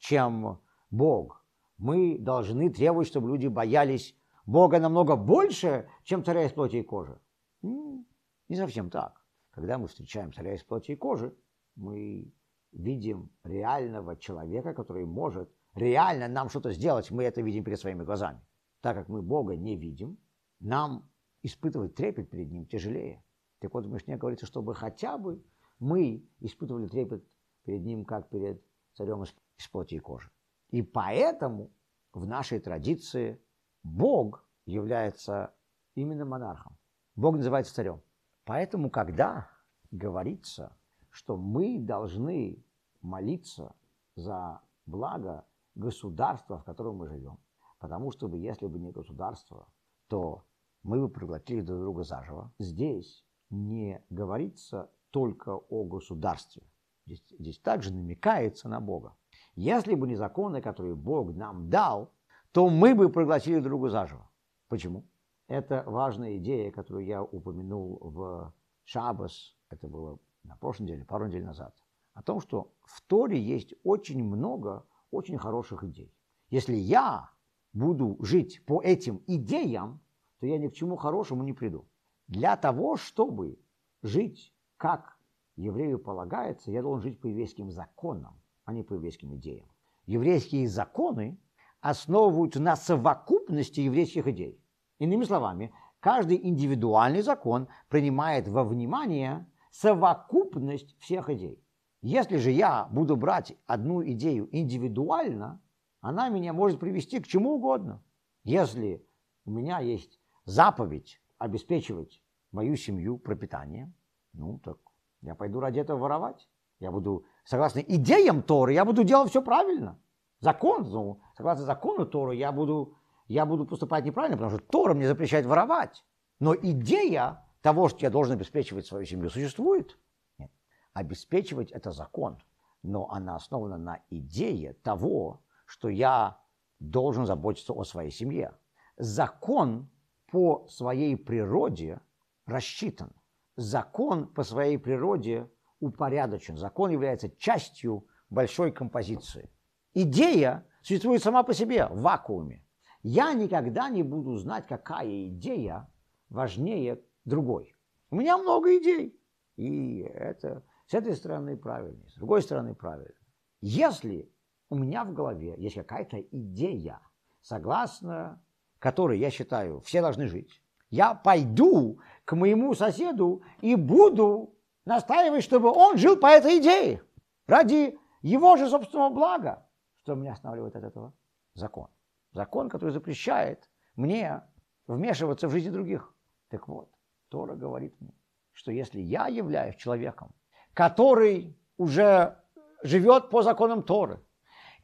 чем 0.00 0.60
Бог. 0.90 1.44
Мы 1.78 2.18
должны 2.18 2.70
требовать, 2.70 3.06
чтобы 3.06 3.28
люди 3.28 3.46
боялись 3.46 4.16
Бога 4.44 4.80
намного 4.80 5.16
больше, 5.16 5.88
чем 6.02 6.24
царя 6.24 6.44
из 6.44 6.52
плоти 6.52 6.76
и 6.76 6.82
кожи. 6.82 7.20
Не 7.62 8.56
совсем 8.56 8.90
так. 8.90 9.24
Когда 9.52 9.78
мы 9.78 9.86
встречаем 9.86 10.32
царя 10.32 10.54
из 10.54 10.64
плоти 10.64 10.92
и 10.92 10.96
кожи, 10.96 11.34
мы 11.76 12.32
видим 12.72 13.30
реального 13.44 14.16
человека, 14.16 14.74
который 14.74 15.04
может 15.04 15.52
реально 15.74 16.28
нам 16.28 16.48
что-то 16.48 16.72
сделать. 16.72 17.10
Мы 17.10 17.24
это 17.24 17.42
видим 17.42 17.64
перед 17.64 17.78
своими 17.78 18.02
глазами. 18.02 18.40
Так 18.80 18.96
как 18.96 19.08
мы 19.08 19.22
Бога 19.22 19.56
не 19.56 19.76
видим, 19.76 20.18
нам 20.58 21.08
испытывать 21.42 21.94
трепет 21.94 22.30
перед 22.30 22.50
Ним 22.50 22.66
тяжелее. 22.66 23.24
Так 23.60 23.74
вот, 23.74 23.86
в 23.86 23.90
Мишне 23.90 24.16
говорится, 24.16 24.46
чтобы 24.46 24.74
хотя 24.74 25.18
бы 25.18 25.44
мы 25.78 26.26
испытывали 26.40 26.88
трепет 26.88 27.24
перед 27.64 27.84
Ним, 27.84 28.04
как 28.04 28.28
перед 28.30 28.62
царем 28.94 29.22
из 29.24 29.68
плоти 29.70 29.94
и 29.94 29.98
кожи. 29.98 30.30
И 30.70 30.82
поэтому 30.82 31.70
в 32.12 32.26
нашей 32.26 32.60
традиции 32.60 33.42
Бог 33.82 34.44
является 34.66 35.54
именно 35.94 36.24
монархом. 36.24 36.76
Бог 37.16 37.36
называется 37.36 37.74
царем. 37.74 38.02
Поэтому, 38.44 38.90
когда 38.90 39.50
говорится, 39.90 40.76
что 41.10 41.36
мы 41.36 41.78
должны 41.78 42.64
молиться 43.00 43.74
за 44.16 44.60
благо 44.86 45.46
государства, 45.74 46.58
в 46.58 46.64
котором 46.64 46.96
мы 46.96 47.08
живем, 47.08 47.38
потому 47.78 48.12
что 48.12 48.28
если 48.34 48.66
бы 48.66 48.78
не 48.78 48.92
государство, 48.92 49.72
то 50.08 50.44
мы 50.82 51.00
бы 51.00 51.08
проглотили 51.08 51.60
друг 51.60 51.80
друга 51.80 52.04
заживо. 52.04 52.52
Здесь 52.58 53.24
не 53.50 54.04
говорится 54.10 54.90
только 55.10 55.50
о 55.54 55.84
государстве. 55.84 56.69
Здесь, 57.10 57.24
здесь 57.40 57.58
также 57.58 57.92
намекается 57.92 58.68
на 58.68 58.80
Бога. 58.80 59.16
Если 59.56 59.94
бы 59.94 60.06
не 60.06 60.14
законы, 60.14 60.62
которые 60.62 60.94
Бог 60.94 61.34
нам 61.34 61.68
дал, 61.68 62.12
то 62.52 62.70
мы 62.70 62.94
бы 62.94 63.08
проглотили 63.08 63.58
друг 63.58 63.70
друга 63.70 63.90
заживо. 63.90 64.30
Почему? 64.68 65.04
Это 65.48 65.82
важная 65.86 66.36
идея, 66.38 66.70
которую 66.70 67.04
я 67.04 67.22
упомянул 67.22 67.98
в 68.00 68.54
Шабас, 68.84 69.56
это 69.70 69.88
было 69.88 70.20
на 70.44 70.56
прошлой 70.56 70.84
неделе, 70.84 71.04
пару 71.04 71.26
недель 71.26 71.44
назад, 71.44 71.74
о 72.14 72.22
том, 72.22 72.40
что 72.40 72.72
в 72.82 73.02
Торе 73.02 73.40
есть 73.40 73.74
очень 73.82 74.22
много 74.22 74.86
очень 75.10 75.38
хороших 75.38 75.82
идей. 75.82 76.14
Если 76.50 76.74
я 76.74 77.30
буду 77.72 78.16
жить 78.20 78.64
по 78.66 78.80
этим 78.80 79.24
идеям, 79.26 80.00
то 80.38 80.46
я 80.46 80.58
ни 80.58 80.68
к 80.68 80.74
чему 80.74 80.96
хорошему 80.96 81.42
не 81.42 81.52
приду. 81.52 81.88
Для 82.28 82.56
того, 82.56 82.96
чтобы 82.96 83.58
жить 84.02 84.54
как 84.76 85.19
еврею 85.60 85.98
полагается, 85.98 86.70
я 86.70 86.82
должен 86.82 87.02
жить 87.02 87.20
по 87.20 87.26
еврейским 87.26 87.70
законам, 87.70 88.40
а 88.64 88.72
не 88.72 88.82
по 88.82 88.94
еврейским 88.94 89.34
идеям. 89.36 89.66
Еврейские 90.06 90.66
законы 90.68 91.38
основываются 91.80 92.60
на 92.60 92.76
совокупности 92.76 93.80
еврейских 93.80 94.26
идей. 94.26 94.60
Иными 94.98 95.24
словами, 95.24 95.72
каждый 96.00 96.36
индивидуальный 96.42 97.22
закон 97.22 97.68
принимает 97.88 98.48
во 98.48 98.64
внимание 98.64 99.46
совокупность 99.70 100.98
всех 100.98 101.30
идей. 101.30 101.62
Если 102.02 102.38
же 102.38 102.50
я 102.50 102.86
буду 102.90 103.16
брать 103.16 103.56
одну 103.66 104.02
идею 104.02 104.48
индивидуально, 104.56 105.60
она 106.00 106.28
меня 106.30 106.52
может 106.52 106.80
привести 106.80 107.20
к 107.20 107.26
чему 107.26 107.56
угодно. 107.56 108.02
Если 108.42 109.06
у 109.44 109.50
меня 109.50 109.80
есть 109.80 110.18
заповедь 110.44 111.20
обеспечивать 111.38 112.22
мою 112.52 112.76
семью 112.76 113.18
пропитанием, 113.18 113.94
ну 114.32 114.58
так 114.58 114.78
я 115.22 115.34
пойду 115.34 115.60
ради 115.60 115.80
этого 115.80 115.98
воровать. 115.98 116.48
Я 116.78 116.90
буду, 116.90 117.26
согласно 117.44 117.80
идеям 117.80 118.42
Торы, 118.42 118.72
я 118.72 118.84
буду 118.84 119.04
делать 119.04 119.30
все 119.30 119.42
правильно. 119.42 120.00
Закон, 120.40 120.88
ну, 120.88 121.20
согласно 121.36 121.66
закону 121.66 122.06
Торы, 122.06 122.34
я 122.36 122.52
буду, 122.52 122.96
я 123.26 123.44
буду 123.44 123.66
поступать 123.66 124.04
неправильно, 124.04 124.38
потому 124.38 124.58
что 124.58 124.66
Тора 124.66 124.94
мне 124.94 125.06
запрещает 125.06 125.44
воровать. 125.44 126.02
Но 126.38 126.54
идея 126.54 127.44
того, 127.60 127.88
что 127.88 128.00
я 128.00 128.10
должен 128.10 128.34
обеспечивать 128.34 128.86
свою 128.86 129.04
семью, 129.04 129.28
существует. 129.28 129.98
Нет. 130.38 130.50
Обеспечивать– 130.94 131.70
это 131.72 131.92
закон, 131.92 132.38
но 132.82 133.10
она 133.10 133.36
основана 133.36 133.76
на 133.76 134.00
идее 134.08 134.72
того, 134.72 135.42
что 135.66 135.90
я 135.90 136.40
должен 136.78 137.26
заботиться 137.26 137.74
о 137.74 137.84
своей 137.84 138.10
семье. 138.10 138.54
Закон 138.96 139.90
по 140.30 140.66
своей 140.68 141.16
природе 141.16 142.00
рассчитан. 142.46 143.12
Закон 143.60 144.26
по 144.26 144.42
своей 144.42 144.78
природе 144.78 145.50
упорядочен. 145.80 146.56
Закон 146.56 146.90
является 146.90 147.28
частью 147.36 148.06
большой 148.30 148.72
композиции. 148.72 149.50
Идея 149.92 150.66
существует 150.80 151.22
сама 151.22 151.42
по 151.42 151.52
себе 151.52 151.86
в 151.86 152.00
вакууме. 152.00 152.64
Я 153.02 153.34
никогда 153.34 153.90
не 153.90 154.02
буду 154.02 154.36
знать, 154.36 154.66
какая 154.66 155.28
идея 155.28 155.92
важнее 156.30 157.02
другой. 157.26 157.76
У 158.10 158.16
меня 158.16 158.38
много 158.38 158.78
идей. 158.78 159.20
И 159.56 159.98
это 159.98 160.64
с 160.86 160.94
этой 160.94 161.14
стороны 161.14 161.58
правильно, 161.58 162.08
с 162.08 162.14
другой 162.14 162.40
стороны 162.40 162.74
правильно. 162.74 163.14
Если 163.60 164.32
у 164.70 164.76
меня 164.76 165.04
в 165.04 165.12
голове 165.12 165.54
есть 165.58 165.76
какая-то 165.76 166.18
идея, 166.18 166.98
согласно 167.42 168.42
которой 168.78 169.18
я 169.18 169.30
считаю, 169.30 169.80
все 169.80 170.00
должны 170.00 170.28
жить, 170.28 170.62
я 170.90 171.14
пойду 171.14 172.00
к 172.24 172.34
моему 172.36 172.74
соседу 172.74 173.42
и 173.60 173.74
буду 173.76 174.54
настаивать, 174.84 175.44
чтобы 175.44 175.70
он 175.70 175.96
жил 175.96 176.16
по 176.16 176.26
этой 176.26 176.58
идее, 176.58 177.02
ради 177.46 177.98
его 178.22 178.56
же 178.56 178.68
собственного 178.68 179.10
блага. 179.10 179.66
Что 180.02 180.14
меня 180.14 180.32
останавливает 180.32 180.76
от 180.76 180.84
этого? 180.84 181.12
Закон. 181.54 181.88
Закон, 182.32 182.68
который 182.68 182.90
запрещает 182.90 183.68
мне 183.96 184.42
вмешиваться 184.86 185.48
в 185.48 185.52
жизнь 185.52 185.70
других. 185.70 186.14
Так 186.48 186.68
вот, 186.68 186.90
Тора 187.28 187.54
говорит 187.54 187.94
мне, 188.00 188.14
что 188.52 188.72
если 188.72 189.00
я 189.00 189.26
являюсь 189.26 189.76
человеком, 189.76 190.34
который 190.74 191.56
уже 191.76 192.38
живет 192.82 193.30
по 193.30 193.42
законам 193.42 193.82
Торы 193.82 194.20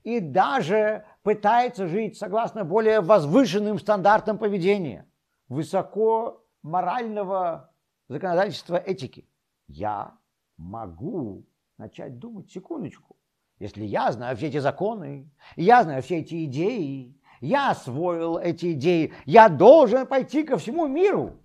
и 0.03 0.21
даже 0.21 1.05
пытается 1.23 1.87
жить 1.89 2.17
согласно 2.17 2.65
более 2.65 3.01
возвышенным 3.01 3.79
стандартам 3.79 4.39
поведения, 4.39 5.09
высоко 5.49 6.45
морального 6.63 7.73
законодательства 8.09 8.77
этики, 8.77 9.29
я 9.69 10.19
могу 10.57 11.47
начать 11.79 12.19
думать, 12.19 12.51
секундочку, 12.51 13.17
если 13.59 13.85
я 13.85 14.13
знаю 14.13 14.37
все 14.37 14.49
эти 14.49 14.59
законы, 14.59 15.31
я 15.57 15.83
знаю 15.83 16.03
все 16.03 16.19
эти 16.19 16.45
идеи, 16.45 17.19
я 17.41 17.71
освоил 17.71 18.39
эти 18.39 18.73
идеи, 18.73 19.13
я 19.25 19.49
должен 19.49 20.07
пойти 20.07 20.45
ко 20.45 20.57
всему 20.57 20.87
миру 20.87 21.39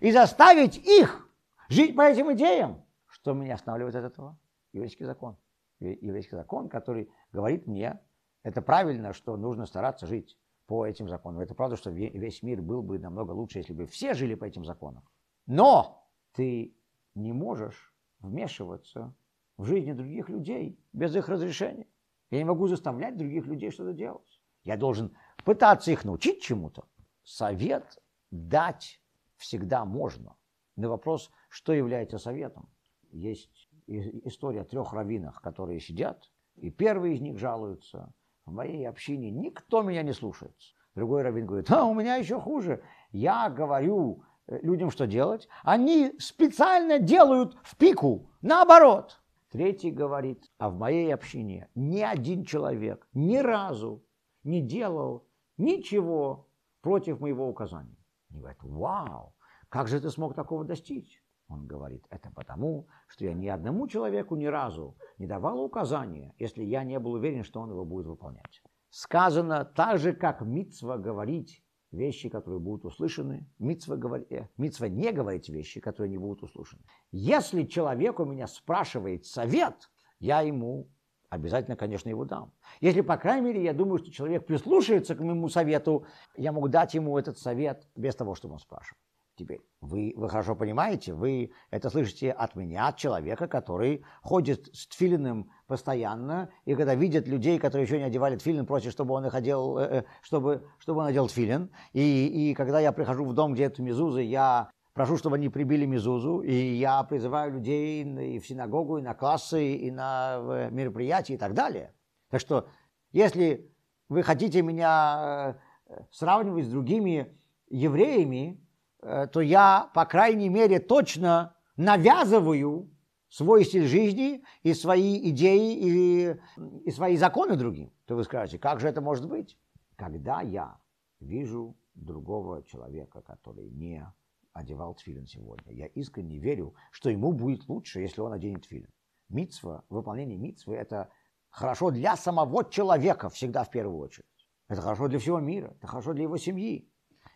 и 0.00 0.10
заставить 0.10 0.76
их 0.76 1.28
жить 1.68 1.96
по 1.96 2.02
этим 2.02 2.32
идеям. 2.34 2.84
Что 3.06 3.32
меня 3.32 3.54
останавливает 3.54 3.94
от 3.94 4.04
этого? 4.04 4.38
Еврейский 4.72 5.04
закон. 5.04 5.36
Еврейский 5.80 6.36
закон, 6.36 6.68
который 6.68 7.10
говорит 7.32 7.66
мне, 7.66 8.00
это 8.42 8.60
правильно, 8.62 9.12
что 9.12 9.36
нужно 9.36 9.66
стараться 9.66 10.06
жить 10.06 10.38
по 10.66 10.86
этим 10.86 11.08
законам. 11.08 11.40
Это 11.40 11.54
правда, 11.54 11.76
что 11.76 11.90
весь 11.90 12.42
мир 12.42 12.62
был 12.62 12.82
бы 12.82 12.98
намного 12.98 13.32
лучше, 13.32 13.58
если 13.58 13.72
бы 13.72 13.86
все 13.86 14.14
жили 14.14 14.34
по 14.34 14.44
этим 14.44 14.64
законам. 14.64 15.04
Но 15.46 16.08
ты 16.32 16.74
не 17.14 17.32
можешь 17.32 17.94
вмешиваться 18.20 19.14
в 19.56 19.64
жизни 19.66 19.92
других 19.92 20.28
людей 20.28 20.78
без 20.92 21.14
их 21.14 21.28
разрешения. 21.28 21.86
Я 22.30 22.38
не 22.38 22.44
могу 22.44 22.66
заставлять 22.66 23.16
других 23.16 23.46
людей 23.46 23.70
что-то 23.70 23.92
делать. 23.92 24.40
Я 24.64 24.76
должен 24.76 25.14
пытаться 25.44 25.90
их 25.92 26.04
научить 26.04 26.42
чему-то. 26.42 26.88
Совет 27.22 28.02
дать 28.30 29.00
всегда 29.36 29.84
можно. 29.84 30.36
На 30.76 30.88
вопрос, 30.88 31.30
что 31.48 31.72
является 31.72 32.18
советом. 32.18 32.68
Есть 33.10 33.68
история 33.86 34.62
о 34.62 34.64
трех 34.64 34.92
раввинах, 34.92 35.40
которые 35.42 35.78
сидят, 35.78 36.30
и 36.56 36.70
первый 36.70 37.14
из 37.14 37.20
них 37.20 37.38
жалуется, 37.38 38.12
в 38.46 38.52
моей 38.52 38.88
общине 38.88 39.30
никто 39.30 39.82
меня 39.82 40.02
не 40.02 40.12
слушается. 40.12 40.74
Другой 40.94 41.22
раввин 41.22 41.46
говорит, 41.46 41.70
а 41.70 41.84
у 41.84 41.94
меня 41.94 42.16
еще 42.16 42.38
хуже. 42.38 42.82
Я 43.10 43.48
говорю 43.50 44.22
э, 44.46 44.58
людям, 44.62 44.90
что 44.90 45.06
делать. 45.06 45.48
Они 45.62 46.12
специально 46.18 46.98
делают 46.98 47.56
в 47.62 47.76
пику, 47.76 48.30
наоборот. 48.42 49.20
Третий 49.50 49.90
говорит, 49.90 50.50
а 50.58 50.68
в 50.68 50.76
моей 50.76 51.12
общине 51.14 51.68
ни 51.74 52.00
один 52.00 52.44
человек 52.44 53.06
ни 53.12 53.36
разу 53.36 54.04
не 54.42 54.60
делал 54.60 55.26
ничего 55.56 56.48
против 56.80 57.20
моего 57.20 57.48
указания. 57.48 57.96
Они 58.30 58.40
говорят, 58.40 58.62
вау, 58.62 59.34
как 59.68 59.88
же 59.88 60.00
ты 60.00 60.10
смог 60.10 60.34
такого 60.34 60.64
достичь? 60.64 61.23
Он 61.48 61.66
говорит, 61.66 62.04
это 62.10 62.30
потому, 62.30 62.88
что 63.06 63.24
я 63.24 63.34
ни 63.34 63.48
одному 63.48 63.86
человеку 63.86 64.36
ни 64.36 64.46
разу 64.46 64.96
не 65.18 65.26
давал 65.26 65.62
указания, 65.62 66.34
если 66.38 66.64
я 66.64 66.84
не 66.84 66.98
был 66.98 67.12
уверен, 67.12 67.44
что 67.44 67.60
он 67.60 67.70
его 67.70 67.84
будет 67.84 68.06
выполнять. 68.06 68.62
Сказано 68.90 69.64
так 69.64 69.98
же, 69.98 70.12
как 70.14 70.40
Мицва 70.40 70.96
говорить 70.96 71.62
вещи, 71.94 72.28
которые 72.28 72.60
будут 72.60 72.84
услышаны, 72.84 73.46
Мицва, 73.58 73.96
говор... 73.96 74.22
э, 74.30 74.48
митцва 74.56 74.88
не 74.88 75.12
говорить 75.12 75.48
вещи, 75.48 75.80
которые 75.80 76.10
не 76.10 76.18
будут 76.18 76.42
услышаны. 76.42 76.82
Если 77.12 77.64
человек 77.64 78.20
у 78.20 78.24
меня 78.24 78.46
спрашивает 78.46 79.26
совет, 79.26 79.90
я 80.18 80.40
ему 80.40 80.88
обязательно, 81.30 81.76
конечно, 81.76 82.08
его 82.08 82.24
дам. 82.24 82.52
Если, 82.80 83.00
по 83.00 83.16
крайней 83.16 83.46
мере, 83.46 83.62
я 83.62 83.72
думаю, 83.72 83.98
что 83.98 84.10
человек 84.10 84.46
прислушается 84.46 85.14
к 85.14 85.20
моему 85.20 85.48
совету, 85.48 86.06
я 86.36 86.52
могу 86.52 86.68
дать 86.68 86.94
ему 86.94 87.18
этот 87.18 87.38
совет 87.38 87.88
без 87.96 88.14
того, 88.14 88.34
чтобы 88.34 88.54
он 88.54 88.60
спрашивал. 88.60 88.98
Теперь, 89.36 89.62
вы, 89.80 90.12
вы 90.16 90.28
хорошо 90.28 90.54
понимаете, 90.54 91.12
вы 91.12 91.50
это 91.70 91.90
слышите 91.90 92.30
от 92.30 92.54
меня, 92.54 92.86
от 92.86 92.96
человека, 92.96 93.48
который 93.48 94.04
ходит 94.22 94.68
с 94.72 94.86
тфилиным 94.86 95.50
постоянно, 95.66 96.50
и 96.64 96.76
когда 96.76 96.94
видит 96.94 97.26
людей, 97.26 97.58
которые 97.58 97.84
еще 97.84 97.98
не 97.98 98.04
одевали 98.04 98.36
тфилин, 98.36 98.64
просит, 98.64 98.92
чтобы 98.92 99.14
он 99.14 99.26
их 99.26 99.34
одел, 99.34 99.76
э, 99.78 99.82
э, 99.82 100.04
чтобы, 100.22 100.64
чтобы 100.78 101.00
он 101.00 101.06
одел 101.06 101.26
тфилин. 101.26 101.70
И, 101.92 102.50
и 102.50 102.54
когда 102.54 102.78
я 102.78 102.92
прихожу 102.92 103.24
в 103.24 103.34
дом, 103.34 103.54
где 103.54 103.64
это 103.64 103.82
мезузы, 103.82 104.20
я 104.22 104.70
прошу, 104.92 105.16
чтобы 105.16 105.34
они 105.34 105.48
прибили 105.48 105.84
мезузу, 105.84 106.40
и 106.40 106.54
я 106.54 107.02
призываю 107.02 107.54
людей 107.54 108.04
и 108.04 108.38
в 108.38 108.46
синагогу, 108.46 108.98
и 108.98 109.02
на 109.02 109.14
классы, 109.14 109.74
и 109.74 109.90
на 109.90 110.68
мероприятия, 110.70 111.34
и 111.34 111.38
так 111.38 111.54
далее. 111.54 111.92
Так 112.30 112.40
что, 112.40 112.68
если 113.10 113.68
вы 114.08 114.22
хотите 114.22 114.62
меня 114.62 115.56
э, 115.88 116.02
сравнивать 116.12 116.66
с 116.66 116.70
другими 116.70 117.36
евреями, 117.68 118.60
Э, 118.60 118.63
то 119.04 119.40
я, 119.40 119.90
по 119.94 120.06
крайней 120.06 120.48
мере, 120.48 120.80
точно 120.80 121.54
навязываю 121.76 122.90
свой 123.28 123.64
стиль 123.64 123.86
жизни 123.86 124.44
и 124.62 124.72
свои 124.74 125.30
идеи 125.30 125.76
и, 125.76 126.36
и 126.84 126.90
свои 126.90 127.16
законы 127.16 127.56
другим. 127.56 127.92
То 128.06 128.16
вы 128.16 128.24
скажете, 128.24 128.58
как 128.58 128.80
же 128.80 128.88
это 128.88 129.00
может 129.00 129.28
быть? 129.28 129.58
Когда 129.96 130.40
я 130.40 130.78
вижу 131.20 131.76
другого 131.94 132.62
человека, 132.62 133.22
который 133.22 133.70
не 133.70 134.06
одевал 134.52 134.94
тфилин 134.94 135.26
сегодня, 135.26 135.72
я 135.72 135.86
искренне 135.86 136.38
верю, 136.38 136.74
что 136.90 137.10
ему 137.10 137.32
будет 137.32 137.68
лучше, 137.68 138.00
если 138.00 138.20
он 138.20 138.32
оденет 138.32 138.62
тфилин. 138.62 138.90
Мицва, 139.28 139.84
выполнение 139.88 140.38
мицвы– 140.38 140.74
это 140.76 141.08
хорошо 141.50 141.90
для 141.90 142.16
самого 142.16 142.64
человека 142.64 143.28
всегда 143.28 143.64
в 143.64 143.70
первую 143.70 143.98
очередь. 143.98 144.26
Это 144.68 144.80
хорошо 144.80 145.08
для 145.08 145.18
всего 145.18 145.40
мира, 145.40 145.74
это 145.76 145.86
хорошо 145.86 146.12
для 146.12 146.22
его 146.22 146.36
семьи. 146.36 146.88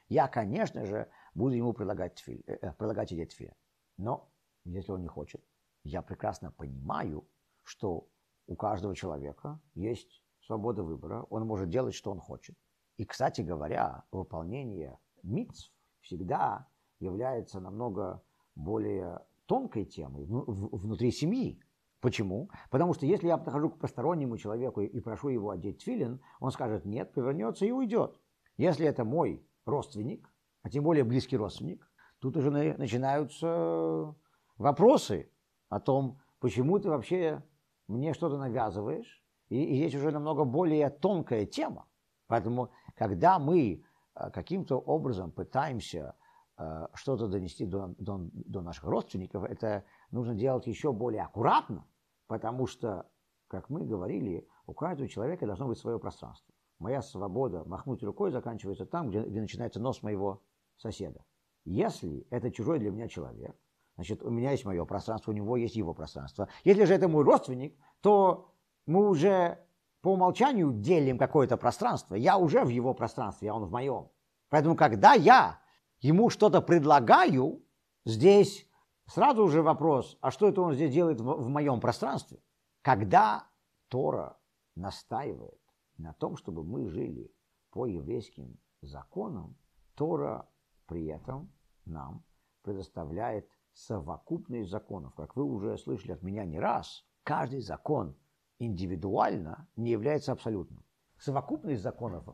Я, 0.08 0.28
конечно 0.28 0.86
же, 0.86 1.08
буду 1.34 1.54
ему 1.54 1.72
предлагать, 1.72 2.14
тфиль, 2.16 2.42
э, 2.46 2.54
э, 2.60 2.72
предлагать 2.72 3.12
идею 3.12 3.28
тфиля. 3.28 3.54
Но 3.96 4.30
если 4.64 4.92
он 4.92 5.02
не 5.02 5.08
хочет, 5.08 5.42
я 5.84 6.02
прекрасно 6.02 6.50
понимаю, 6.52 7.28
что 7.62 8.08
у 8.46 8.56
каждого 8.56 8.94
человека 8.94 9.60
есть 9.74 10.22
свобода 10.40 10.82
выбора, 10.82 11.22
он 11.30 11.46
может 11.46 11.68
делать, 11.68 11.94
что 11.94 12.10
он 12.10 12.20
хочет. 12.20 12.56
И, 12.96 13.04
кстати 13.04 13.42
говоря, 13.42 14.04
выполнение 14.10 14.98
митцв 15.22 15.72
всегда 16.00 16.68
является 17.00 17.60
намного 17.60 18.22
более 18.54 19.24
тонкой 19.46 19.84
темой 19.84 20.26
внутри 20.26 21.10
семьи. 21.10 21.62
Почему? 22.00 22.50
Потому 22.70 22.94
что 22.94 23.06
если 23.06 23.26
я 23.26 23.38
подхожу 23.38 23.70
к 23.70 23.78
постороннему 23.78 24.38
человеку 24.38 24.80
и 24.80 25.00
прошу 25.00 25.28
его 25.28 25.50
одеть 25.50 25.82
филин, 25.82 26.20
он 26.40 26.50
скажет 26.52 26.84
нет, 26.84 27.12
повернется 27.12 27.66
и 27.66 27.72
уйдет. 27.72 28.20
Если 28.56 28.86
это 28.86 29.04
мой 29.04 29.44
родственник, 29.64 30.32
а 30.68 30.70
тем 30.70 30.84
более 30.84 31.02
близкий 31.02 31.38
родственник, 31.38 31.90
тут 32.18 32.36
уже 32.36 32.50
начинаются 32.50 34.14
вопросы 34.58 35.32
о 35.70 35.80
том, 35.80 36.20
почему 36.40 36.78
ты 36.78 36.90
вообще 36.90 37.42
мне 37.86 38.12
что-то 38.12 38.36
навязываешь, 38.36 39.24
и, 39.48 39.64
и 39.64 39.76
здесь 39.76 39.94
уже 39.94 40.10
намного 40.10 40.44
более 40.44 40.90
тонкая 40.90 41.46
тема. 41.46 41.86
Поэтому, 42.26 42.70
когда 42.96 43.38
мы 43.38 43.82
э, 44.14 44.30
каким-то 44.30 44.76
образом 44.76 45.32
пытаемся 45.32 46.16
э, 46.58 46.88
что-то 46.92 47.28
донести 47.28 47.64
до, 47.64 47.94
до, 47.96 48.28
до 48.32 48.60
наших 48.60 48.84
родственников, 48.84 49.44
это 49.44 49.84
нужно 50.10 50.34
делать 50.34 50.66
еще 50.66 50.92
более 50.92 51.22
аккуратно, 51.22 51.86
потому 52.26 52.66
что, 52.66 53.08
как 53.46 53.70
мы 53.70 53.86
говорили, 53.86 54.46
у 54.66 54.74
каждого 54.74 55.08
человека 55.08 55.46
должно 55.46 55.66
быть 55.66 55.78
свое 55.78 55.98
пространство. 55.98 56.54
Моя 56.78 57.00
свобода 57.00 57.64
махнуть 57.64 58.02
рукой 58.02 58.30
заканчивается 58.32 58.84
там, 58.84 59.08
где, 59.08 59.22
где 59.22 59.40
начинается 59.40 59.80
нос 59.80 60.02
моего 60.02 60.42
соседа. 60.78 61.24
Если 61.64 62.26
это 62.30 62.50
чужой 62.50 62.78
для 62.78 62.90
меня 62.90 63.08
человек, 63.08 63.54
значит, 63.96 64.22
у 64.22 64.30
меня 64.30 64.52
есть 64.52 64.64
мое 64.64 64.84
пространство, 64.84 65.30
у 65.30 65.34
него 65.34 65.56
есть 65.56 65.76
его 65.76 65.92
пространство. 65.92 66.48
Если 66.64 66.84
же 66.84 66.94
это 66.94 67.08
мой 67.08 67.24
родственник, 67.24 67.76
то 68.00 68.54
мы 68.86 69.08
уже 69.08 69.58
по 70.00 70.12
умолчанию 70.12 70.72
делим 70.72 71.18
какое-то 71.18 71.56
пространство. 71.56 72.14
Я 72.14 72.38
уже 72.38 72.64
в 72.64 72.68
его 72.68 72.94
пространстве, 72.94 73.50
а 73.50 73.54
он 73.54 73.64
в 73.64 73.70
моем. 73.70 74.08
Поэтому, 74.48 74.76
когда 74.76 75.12
я 75.12 75.60
ему 76.00 76.30
что-то 76.30 76.62
предлагаю, 76.62 77.62
здесь 78.06 78.66
сразу 79.06 79.48
же 79.48 79.62
вопрос, 79.62 80.16
а 80.20 80.30
что 80.30 80.48
это 80.48 80.62
он 80.62 80.74
здесь 80.74 80.92
делает 80.92 81.20
в, 81.20 81.24
в 81.24 81.48
моем 81.48 81.80
пространстве? 81.80 82.40
Когда 82.82 83.46
Тора 83.88 84.38
настаивает 84.76 85.60
на 85.98 86.12
том, 86.14 86.36
чтобы 86.36 86.62
мы 86.62 86.88
жили 86.88 87.30
по 87.70 87.86
еврейским 87.86 88.58
законам, 88.80 89.56
Тора 89.94 90.48
при 90.88 91.06
этом 91.06 91.52
нам 91.84 92.24
предоставляет 92.62 93.48
совокупность 93.72 94.70
законов. 94.70 95.14
Как 95.14 95.36
вы 95.36 95.44
уже 95.44 95.78
слышали 95.78 96.12
от 96.12 96.22
меня 96.22 96.44
не 96.44 96.58
раз, 96.58 97.04
каждый 97.22 97.60
закон 97.60 98.16
индивидуально 98.58 99.68
не 99.76 99.90
является 99.90 100.32
абсолютным. 100.32 100.84
Совокупность 101.18 101.82
законов 101.82 102.24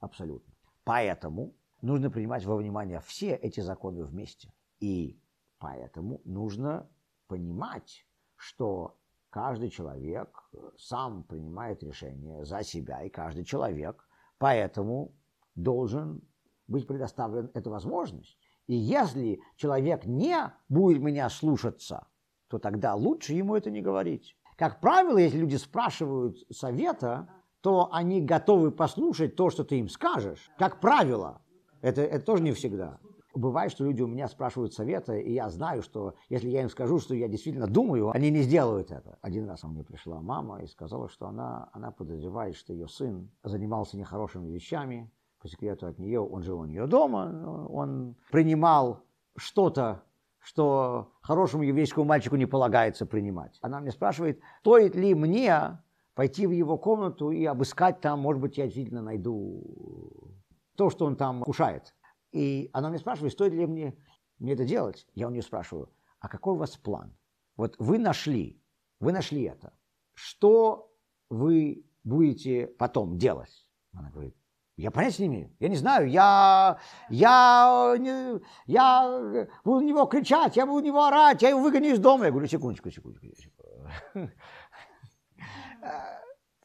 абсолютно. 0.00 0.52
Поэтому 0.84 1.54
нужно 1.82 2.10
принимать 2.10 2.44
во 2.44 2.56
внимание 2.56 3.00
все 3.00 3.34
эти 3.34 3.60
законы 3.60 4.04
вместе. 4.04 4.52
И 4.80 5.20
поэтому 5.58 6.20
нужно 6.24 6.88
понимать, 7.28 8.06
что 8.36 8.98
каждый 9.30 9.70
человек 9.70 10.48
сам 10.78 11.24
принимает 11.24 11.82
решение 11.82 12.44
за 12.44 12.62
себя, 12.62 13.02
и 13.02 13.10
каждый 13.10 13.44
человек 13.44 14.08
поэтому 14.38 15.14
должен 15.54 16.22
быть 16.68 16.86
предоставлен 16.86 17.50
эта 17.54 17.70
возможность. 17.70 18.38
И 18.66 18.74
если 18.74 19.40
человек 19.56 20.06
не 20.06 20.52
будет 20.68 21.00
меня 21.00 21.28
слушаться, 21.30 22.06
то 22.48 22.58
тогда 22.58 22.94
лучше 22.94 23.32
ему 23.32 23.56
это 23.56 23.70
не 23.70 23.80
говорить. 23.80 24.36
Как 24.56 24.80
правило, 24.80 25.18
если 25.18 25.38
люди 25.38 25.56
спрашивают 25.56 26.38
совета, 26.50 27.28
то 27.60 27.88
они 27.92 28.22
готовы 28.22 28.70
послушать 28.70 29.36
то, 29.36 29.50
что 29.50 29.64
ты 29.64 29.78
им 29.78 29.88
скажешь. 29.88 30.50
Как 30.58 30.80
правило. 30.80 31.42
Это, 31.82 32.02
это 32.02 32.24
тоже 32.24 32.42
не 32.42 32.52
всегда. 32.52 32.98
Бывает, 33.34 33.70
что 33.70 33.84
люди 33.84 34.00
у 34.00 34.06
меня 34.06 34.28
спрашивают 34.28 34.72
совета, 34.72 35.14
и 35.14 35.32
я 35.32 35.50
знаю, 35.50 35.82
что 35.82 36.14
если 36.30 36.48
я 36.48 36.62
им 36.62 36.70
скажу, 36.70 36.98
что 36.98 37.14
я 37.14 37.28
действительно 37.28 37.66
думаю, 37.66 38.10
они 38.10 38.30
не 38.30 38.40
сделают 38.40 38.90
это. 38.90 39.18
Один 39.20 39.46
раз 39.46 39.60
ко 39.60 39.68
мне 39.68 39.84
пришла 39.84 40.22
мама 40.22 40.62
и 40.62 40.66
сказала, 40.66 41.10
что 41.10 41.26
она, 41.26 41.68
она 41.72 41.90
подозревает, 41.90 42.56
что 42.56 42.72
ее 42.72 42.88
сын 42.88 43.30
занимался 43.42 43.98
нехорошими 43.98 44.48
вещами, 44.50 45.12
по 45.40 45.48
секрету 45.48 45.86
от 45.86 45.98
нее, 45.98 46.20
он 46.20 46.42
жил 46.42 46.60
у 46.60 46.64
нее 46.64 46.86
дома, 46.86 47.66
он 47.68 48.16
принимал 48.30 49.04
что-то, 49.36 50.02
что 50.38 51.12
хорошему 51.22 51.64
еврейскому 51.64 52.06
мальчику 52.06 52.36
не 52.36 52.46
полагается 52.46 53.04
принимать. 53.04 53.58
Она 53.62 53.80
мне 53.80 53.90
спрашивает, 53.90 54.40
стоит 54.60 54.94
ли 54.94 55.14
мне 55.14 55.82
пойти 56.14 56.46
в 56.46 56.50
его 56.52 56.78
комнату 56.78 57.30
и 57.30 57.44
обыскать 57.44 58.00
там, 58.00 58.20
может 58.20 58.40
быть, 58.40 58.56
я 58.56 58.64
действительно 58.64 59.02
найду 59.02 60.36
то, 60.76 60.88
что 60.90 61.04
он 61.04 61.16
там 61.16 61.42
кушает. 61.42 61.94
И 62.32 62.70
она 62.72 62.90
мне 62.90 62.98
спрашивает, 62.98 63.32
стоит 63.32 63.52
ли 63.52 63.66
мне, 63.66 63.96
мне 64.38 64.52
это 64.52 64.64
делать. 64.64 65.06
Я 65.14 65.28
у 65.28 65.30
нее 65.30 65.42
спрашиваю, 65.42 65.90
а 66.20 66.28
какой 66.28 66.54
у 66.54 66.58
вас 66.58 66.76
план? 66.76 67.16
Вот 67.56 67.74
вы 67.78 67.98
нашли, 67.98 68.62
вы 69.00 69.12
нашли 69.12 69.42
это. 69.42 69.72
Что 70.14 70.92
вы 71.28 71.84
будете 72.04 72.66
потом 72.66 73.18
делать? 73.18 73.66
Она 73.92 74.10
говорит, 74.10 74.36
я 74.76 74.90
понятия 74.90 75.22
не 75.22 75.28
имею. 75.28 75.56
Я 75.58 75.68
не 75.68 75.76
знаю. 75.76 76.08
Я, 76.10 76.78
я, 77.08 77.94
не, 77.98 78.40
я 78.66 79.48
буду 79.64 79.80
на 79.80 79.88
него 79.88 80.04
кричать, 80.04 80.56
я 80.56 80.66
буду 80.66 80.82
на 80.82 80.86
него 80.86 81.04
орать, 81.04 81.40
я 81.40 81.48
его 81.48 81.62
выгоню 81.62 81.94
из 81.94 81.98
дома. 81.98 82.26
Я 82.26 82.30
говорю, 82.30 82.46
секундочку, 82.46 82.90
секундочку. 82.90 83.26
секундочку. 83.26 84.34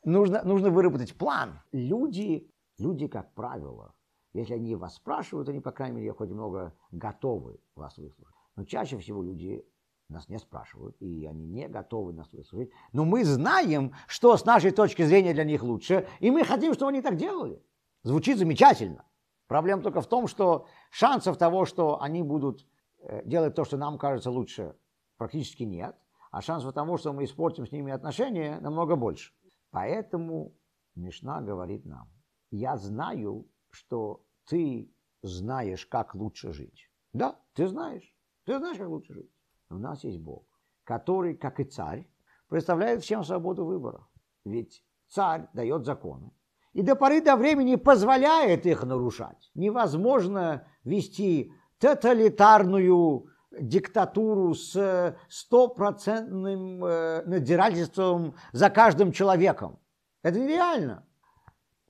нужно, 0.04 0.44
нужно 0.44 0.70
выработать 0.70 1.18
план. 1.18 1.62
Люди, 1.72 2.52
люди, 2.78 3.08
как 3.08 3.34
правило, 3.34 3.96
если 4.34 4.56
они 4.56 4.76
вас 4.76 4.96
спрашивают, 4.96 5.48
они, 5.48 5.62
по 5.62 5.72
крайней 5.72 5.98
мере, 5.98 6.14
хоть 6.14 6.30
немного 6.30 6.76
готовы 6.92 7.62
вас 7.76 7.98
выслушать. 7.98 8.36
Но 8.58 8.66
чаще 8.66 8.98
всего 8.98 9.24
люди 9.24 9.66
нас 10.10 10.28
не 10.28 10.38
спрашивают, 10.38 10.98
и 11.00 11.26
они 11.26 11.46
не 11.46 11.70
готовы 11.70 12.12
нас 12.12 12.32
выслушать. 12.34 12.72
Но 12.92 13.06
мы 13.06 13.24
знаем, 13.24 13.94
что 14.08 14.36
с 14.36 14.44
нашей 14.44 14.72
точки 14.72 15.04
зрения 15.04 15.34
для 15.34 15.46
них 15.46 15.64
лучше, 15.64 16.08
и 16.20 16.30
мы 16.30 16.44
хотим, 16.44 16.74
чтобы 16.74 16.90
они 16.92 17.02
так 17.02 17.16
делали. 17.16 17.64
Звучит 18.04 18.38
замечательно. 18.38 19.06
Проблема 19.48 19.84
только 19.84 20.02
в 20.02 20.08
том, 20.08 20.28
что 20.28 20.68
шансов 20.90 21.38
того, 21.38 21.66
что 21.66 22.02
они 22.02 22.24
будут 22.24 22.66
э, 23.00 23.22
делать 23.26 23.54
то, 23.54 23.66
что 23.66 23.78
нам 23.78 23.98
кажется 23.98 24.32
лучше, 24.32 24.76
практически 25.18 25.64
нет. 25.64 25.96
А 26.32 26.42
шансов 26.42 26.74
того, 26.74 26.98
что 26.98 27.12
мы 27.14 27.26
испортим 27.26 27.68
с 27.68 27.72
ними 27.72 27.92
отношения, 27.92 28.60
намного 28.62 28.96
больше. 28.96 29.34
Поэтому 29.72 30.56
Мишна 30.96 31.42
говорит 31.42 31.86
нам, 31.86 32.10
я 32.50 32.78
знаю, 32.78 33.48
что 33.70 34.26
ты 34.48 34.92
знаешь, 35.22 35.86
как 35.86 36.16
лучше 36.16 36.54
жить. 36.54 36.90
Да, 37.14 37.40
ты 37.54 37.68
знаешь. 37.68 38.16
Ты 38.46 38.58
знаешь, 38.58 38.78
как 38.78 38.88
лучше 38.88 39.14
жить. 39.14 39.32
У 39.70 39.76
нас 39.76 40.04
есть 40.04 40.20
Бог, 40.20 40.46
который, 40.84 41.36
как 41.36 41.60
и 41.60 41.64
царь, 41.64 42.10
представляет 42.48 43.04
всем 43.04 43.24
свободу 43.24 43.66
выбора. 43.66 44.08
Ведь 44.44 44.84
царь 45.08 45.48
дает 45.54 45.86
законы, 45.86 46.32
и 46.74 46.82
до 46.82 46.96
поры 46.96 47.22
до 47.22 47.36
времени 47.36 47.76
позволяет 47.76 48.66
их 48.66 48.84
нарушать. 48.84 49.52
Невозможно 49.56 50.68
вести 50.84 51.54
тоталитарную 51.80 53.28
диктатуру 53.60 54.54
с 54.54 55.18
стопроцентным 55.28 56.86
э, 56.86 57.24
надзирательством 57.26 58.36
за 58.54 58.70
каждым 58.70 59.12
человеком. 59.12 59.80
Это 60.22 60.40
нереально. 60.40 61.06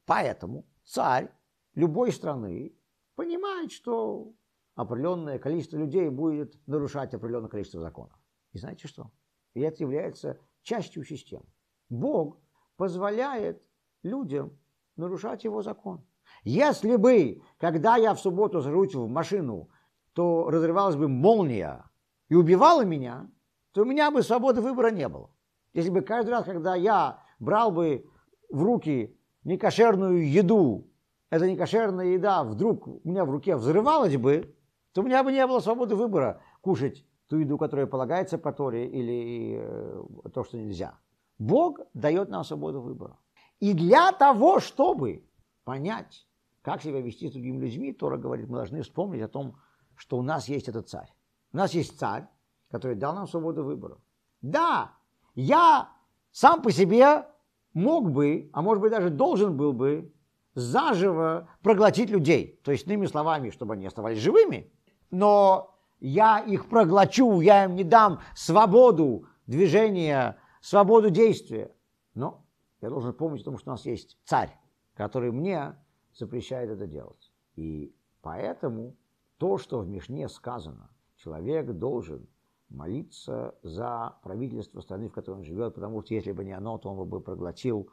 Поэтому 0.06 0.66
царь 0.84 1.30
любой 1.76 2.12
страны 2.12 2.76
понимает, 3.16 3.72
что 3.72 4.34
определенное 4.76 5.38
количество 5.38 5.78
людей 5.78 6.10
будет 6.10 6.56
нарушать 6.68 7.14
определенное 7.14 7.50
количество 7.50 7.82
законов. 7.82 8.18
И 8.54 8.58
знаете 8.58 8.88
что? 8.88 9.12
И 9.54 9.62
это 9.62 9.84
является 9.84 10.40
частью 10.64 11.04
системы. 11.04 11.46
Бог 11.90 12.40
позволяет 12.78 13.62
людям 14.02 14.58
нарушать 15.02 15.44
его 15.44 15.62
закон. 15.62 16.06
Если 16.44 16.96
бы, 16.96 17.42
когда 17.58 17.98
я 17.98 18.14
в 18.14 18.20
субботу 18.20 18.62
сажусь 18.62 18.96
в 18.96 19.08
машину, 19.08 19.70
то 20.14 20.50
разрывалась 20.50 20.96
бы 20.96 21.08
молния 21.08 21.86
и 22.30 22.36
убивала 22.36 22.86
меня, 22.86 23.30
то 23.74 23.82
у 23.82 23.86
меня 23.86 24.12
бы 24.12 24.24
свободы 24.24 24.62
выбора 24.62 24.92
не 24.92 25.08
было. 25.08 25.30
Если 25.74 25.90
бы 25.90 26.02
каждый 26.02 26.32
раз, 26.32 26.46
когда 26.46 26.76
я 26.76 27.20
брал 27.40 27.72
бы 27.72 28.06
в 28.50 28.64
руки 28.64 29.18
некошерную 29.44 30.30
еду, 30.30 30.88
эта 31.30 31.50
некошерная 31.50 32.08
еда 32.08 32.44
вдруг 32.44 32.88
у 32.88 33.02
меня 33.04 33.24
в 33.26 33.32
руке 33.32 33.56
взрывалась 33.56 34.18
бы, 34.18 34.56
то 34.94 35.02
у 35.02 35.06
меня 35.06 35.24
бы 35.24 35.32
не 35.32 35.46
было 35.48 35.60
свободы 35.60 35.96
выбора 35.96 36.42
кушать 36.62 37.06
ту 37.28 37.38
еду, 37.38 37.58
которая 37.58 37.88
полагается 37.88 38.38
по 38.38 38.52
Торе, 38.52 38.88
или 38.88 39.60
э, 39.62 40.04
то, 40.34 40.44
что 40.44 40.58
нельзя. 40.58 41.00
Бог 41.40 41.80
дает 41.94 42.30
нам 42.30 42.44
свободу 42.44 42.82
выбора. 42.82 43.18
И 43.62 43.74
для 43.74 44.12
того, 44.12 44.60
чтобы 44.60 45.24
понять, 45.64 46.28
как 46.64 46.82
себя 46.82 47.00
вести 47.00 47.30
с 47.30 47.32
другими 47.32 47.64
людьми, 47.64 47.94
Тора 47.94 48.18
говорит, 48.18 48.50
мы 48.50 48.58
должны 48.58 48.82
вспомнить 48.82 49.22
о 49.22 49.28
том, 49.28 49.56
что 49.96 50.18
у 50.18 50.24
нас 50.24 50.50
есть 50.50 50.68
этот 50.68 50.90
царь. 50.90 51.14
У 51.54 51.58
нас 51.58 51.74
есть 51.74 51.98
царь, 51.98 52.28
который 52.72 52.96
дал 52.96 53.14
нам 53.14 53.28
свободу 53.28 53.64
выбора. 53.64 54.00
Да, 54.42 54.96
я 55.36 55.90
сам 56.32 56.64
по 56.64 56.72
себе 56.72 57.28
мог 57.74 58.10
бы, 58.10 58.50
а 58.52 58.64
может 58.64 58.82
быть 58.82 58.92
даже 58.92 59.12
должен 59.12 59.56
был 59.56 59.74
бы, 59.74 60.12
заживо 60.56 61.48
проглотить 61.62 62.10
людей. 62.10 62.60
То 62.64 62.72
есть, 62.72 62.88
иными 62.88 63.06
словами, 63.06 63.52
чтобы 63.52 63.76
они 63.76 63.86
оставались 63.86 64.20
живыми. 64.20 64.74
Но 65.12 65.78
я 66.00 66.40
их 66.40 66.68
проглочу, 66.68 67.42
я 67.42 67.66
им 67.66 67.76
не 67.76 67.84
дам 67.84 68.22
свободу 68.34 69.28
движения, 69.46 70.38
свободу 70.62 71.12
действия. 71.12 71.72
Но 72.16 72.44
я 72.82 72.90
должен 72.90 73.14
помнить 73.14 73.42
о 73.42 73.46
том, 73.46 73.58
что 73.58 73.70
у 73.70 73.74
нас 73.74 73.86
есть 73.86 74.18
царь, 74.26 74.58
который 74.96 75.32
мне 75.32 75.76
запрещает 76.14 76.70
это 76.70 76.88
делать. 76.88 77.32
И 77.56 77.96
поэтому 78.22 78.96
то, 79.38 79.58
что 79.58 79.80
в 79.80 79.88
Мишне 79.88 80.28
сказано, 80.28 80.90
человек 81.16 81.72
должен 81.72 82.28
молиться 82.70 83.56
за 83.64 84.18
правительство 84.24 84.82
страны, 84.82 85.10
в 85.10 85.14
которой 85.14 85.40
он 85.40 85.44
живет, 85.44 85.76
потому 85.76 86.02
что 86.02 86.14
если 86.14 86.32
бы 86.32 86.44
не 86.44 86.54
оно, 86.54 86.78
то 86.78 86.90
он 86.90 87.08
бы 87.08 87.22
проглотил 87.22 87.90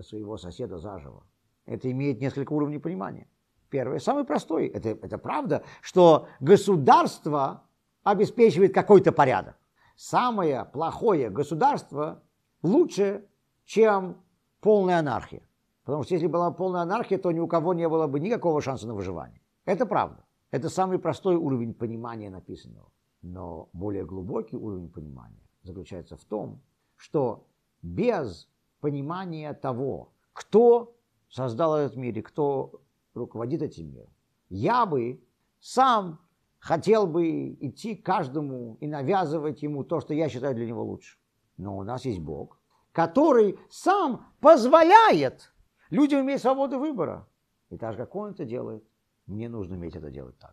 своего 0.00 0.36
соседа 0.36 0.78
заживо. 0.78 1.24
Это 1.66 1.90
имеет 1.90 2.20
несколько 2.20 2.52
уровней 2.52 2.78
понимания. 2.78 3.28
Первое, 3.68 3.98
самый 3.98 4.24
простой, 4.24 4.66
это, 4.66 4.90
это 4.90 5.18
правда, 5.18 5.64
что 5.80 6.28
государство 6.40 7.64
обеспечивает 8.02 8.74
какой-то 8.74 9.12
порядок. 9.12 9.56
Самое 9.96 10.64
плохое 10.64 11.30
государство 11.30 12.22
лучше, 12.62 13.26
чем 13.64 14.16
полная 14.60 14.98
анархия. 14.98 15.42
Потому 15.84 16.04
что 16.04 16.14
если 16.14 16.26
была 16.26 16.50
полная 16.50 16.82
анархия, 16.82 17.18
то 17.18 17.32
ни 17.32 17.40
у 17.40 17.48
кого 17.48 17.74
не 17.74 17.88
было 17.88 18.06
бы 18.06 18.20
никакого 18.20 18.60
шанса 18.60 18.86
на 18.86 18.94
выживание. 18.94 19.40
Это 19.64 19.86
правда. 19.86 20.24
Это 20.50 20.68
самый 20.68 20.98
простой 20.98 21.36
уровень 21.36 21.74
понимания 21.74 22.30
написанного. 22.30 22.92
Но 23.22 23.68
более 23.72 24.04
глубокий 24.04 24.56
уровень 24.56 24.88
понимания 24.90 25.42
заключается 25.62 26.16
в 26.16 26.24
том, 26.24 26.60
что 26.96 27.46
без 27.82 28.48
понимания 28.80 29.52
того, 29.54 30.12
кто 30.32 30.96
создал 31.28 31.76
этот 31.76 31.96
мир 31.96 32.18
и 32.18 32.22
кто 32.22 32.82
руководит 33.14 33.62
этим 33.62 33.92
миром, 33.92 34.12
я 34.48 34.86
бы 34.86 35.24
сам 35.60 36.20
хотел 36.58 37.06
бы 37.06 37.56
идти 37.60 37.96
каждому 37.96 38.76
и 38.80 38.86
навязывать 38.86 39.62
ему 39.62 39.82
то, 39.84 40.00
что 40.00 40.14
я 40.14 40.28
считаю 40.28 40.54
для 40.54 40.66
него 40.66 40.84
лучше. 40.84 41.18
Но 41.56 41.76
у 41.76 41.82
нас 41.82 42.04
есть 42.04 42.20
Бог, 42.20 42.60
который 42.92 43.58
сам 43.70 44.26
позволяет 44.40 45.52
людям 45.90 46.20
иметь 46.22 46.40
свободу 46.40 46.78
выбора. 46.78 47.26
И 47.70 47.78
так 47.78 47.92
же, 47.92 47.98
как 47.98 48.14
он 48.14 48.30
это 48.30 48.44
делает, 48.44 48.84
мне 49.26 49.48
нужно 49.48 49.76
уметь 49.76 49.96
это 49.96 50.10
делать 50.10 50.38
так. 50.38 50.50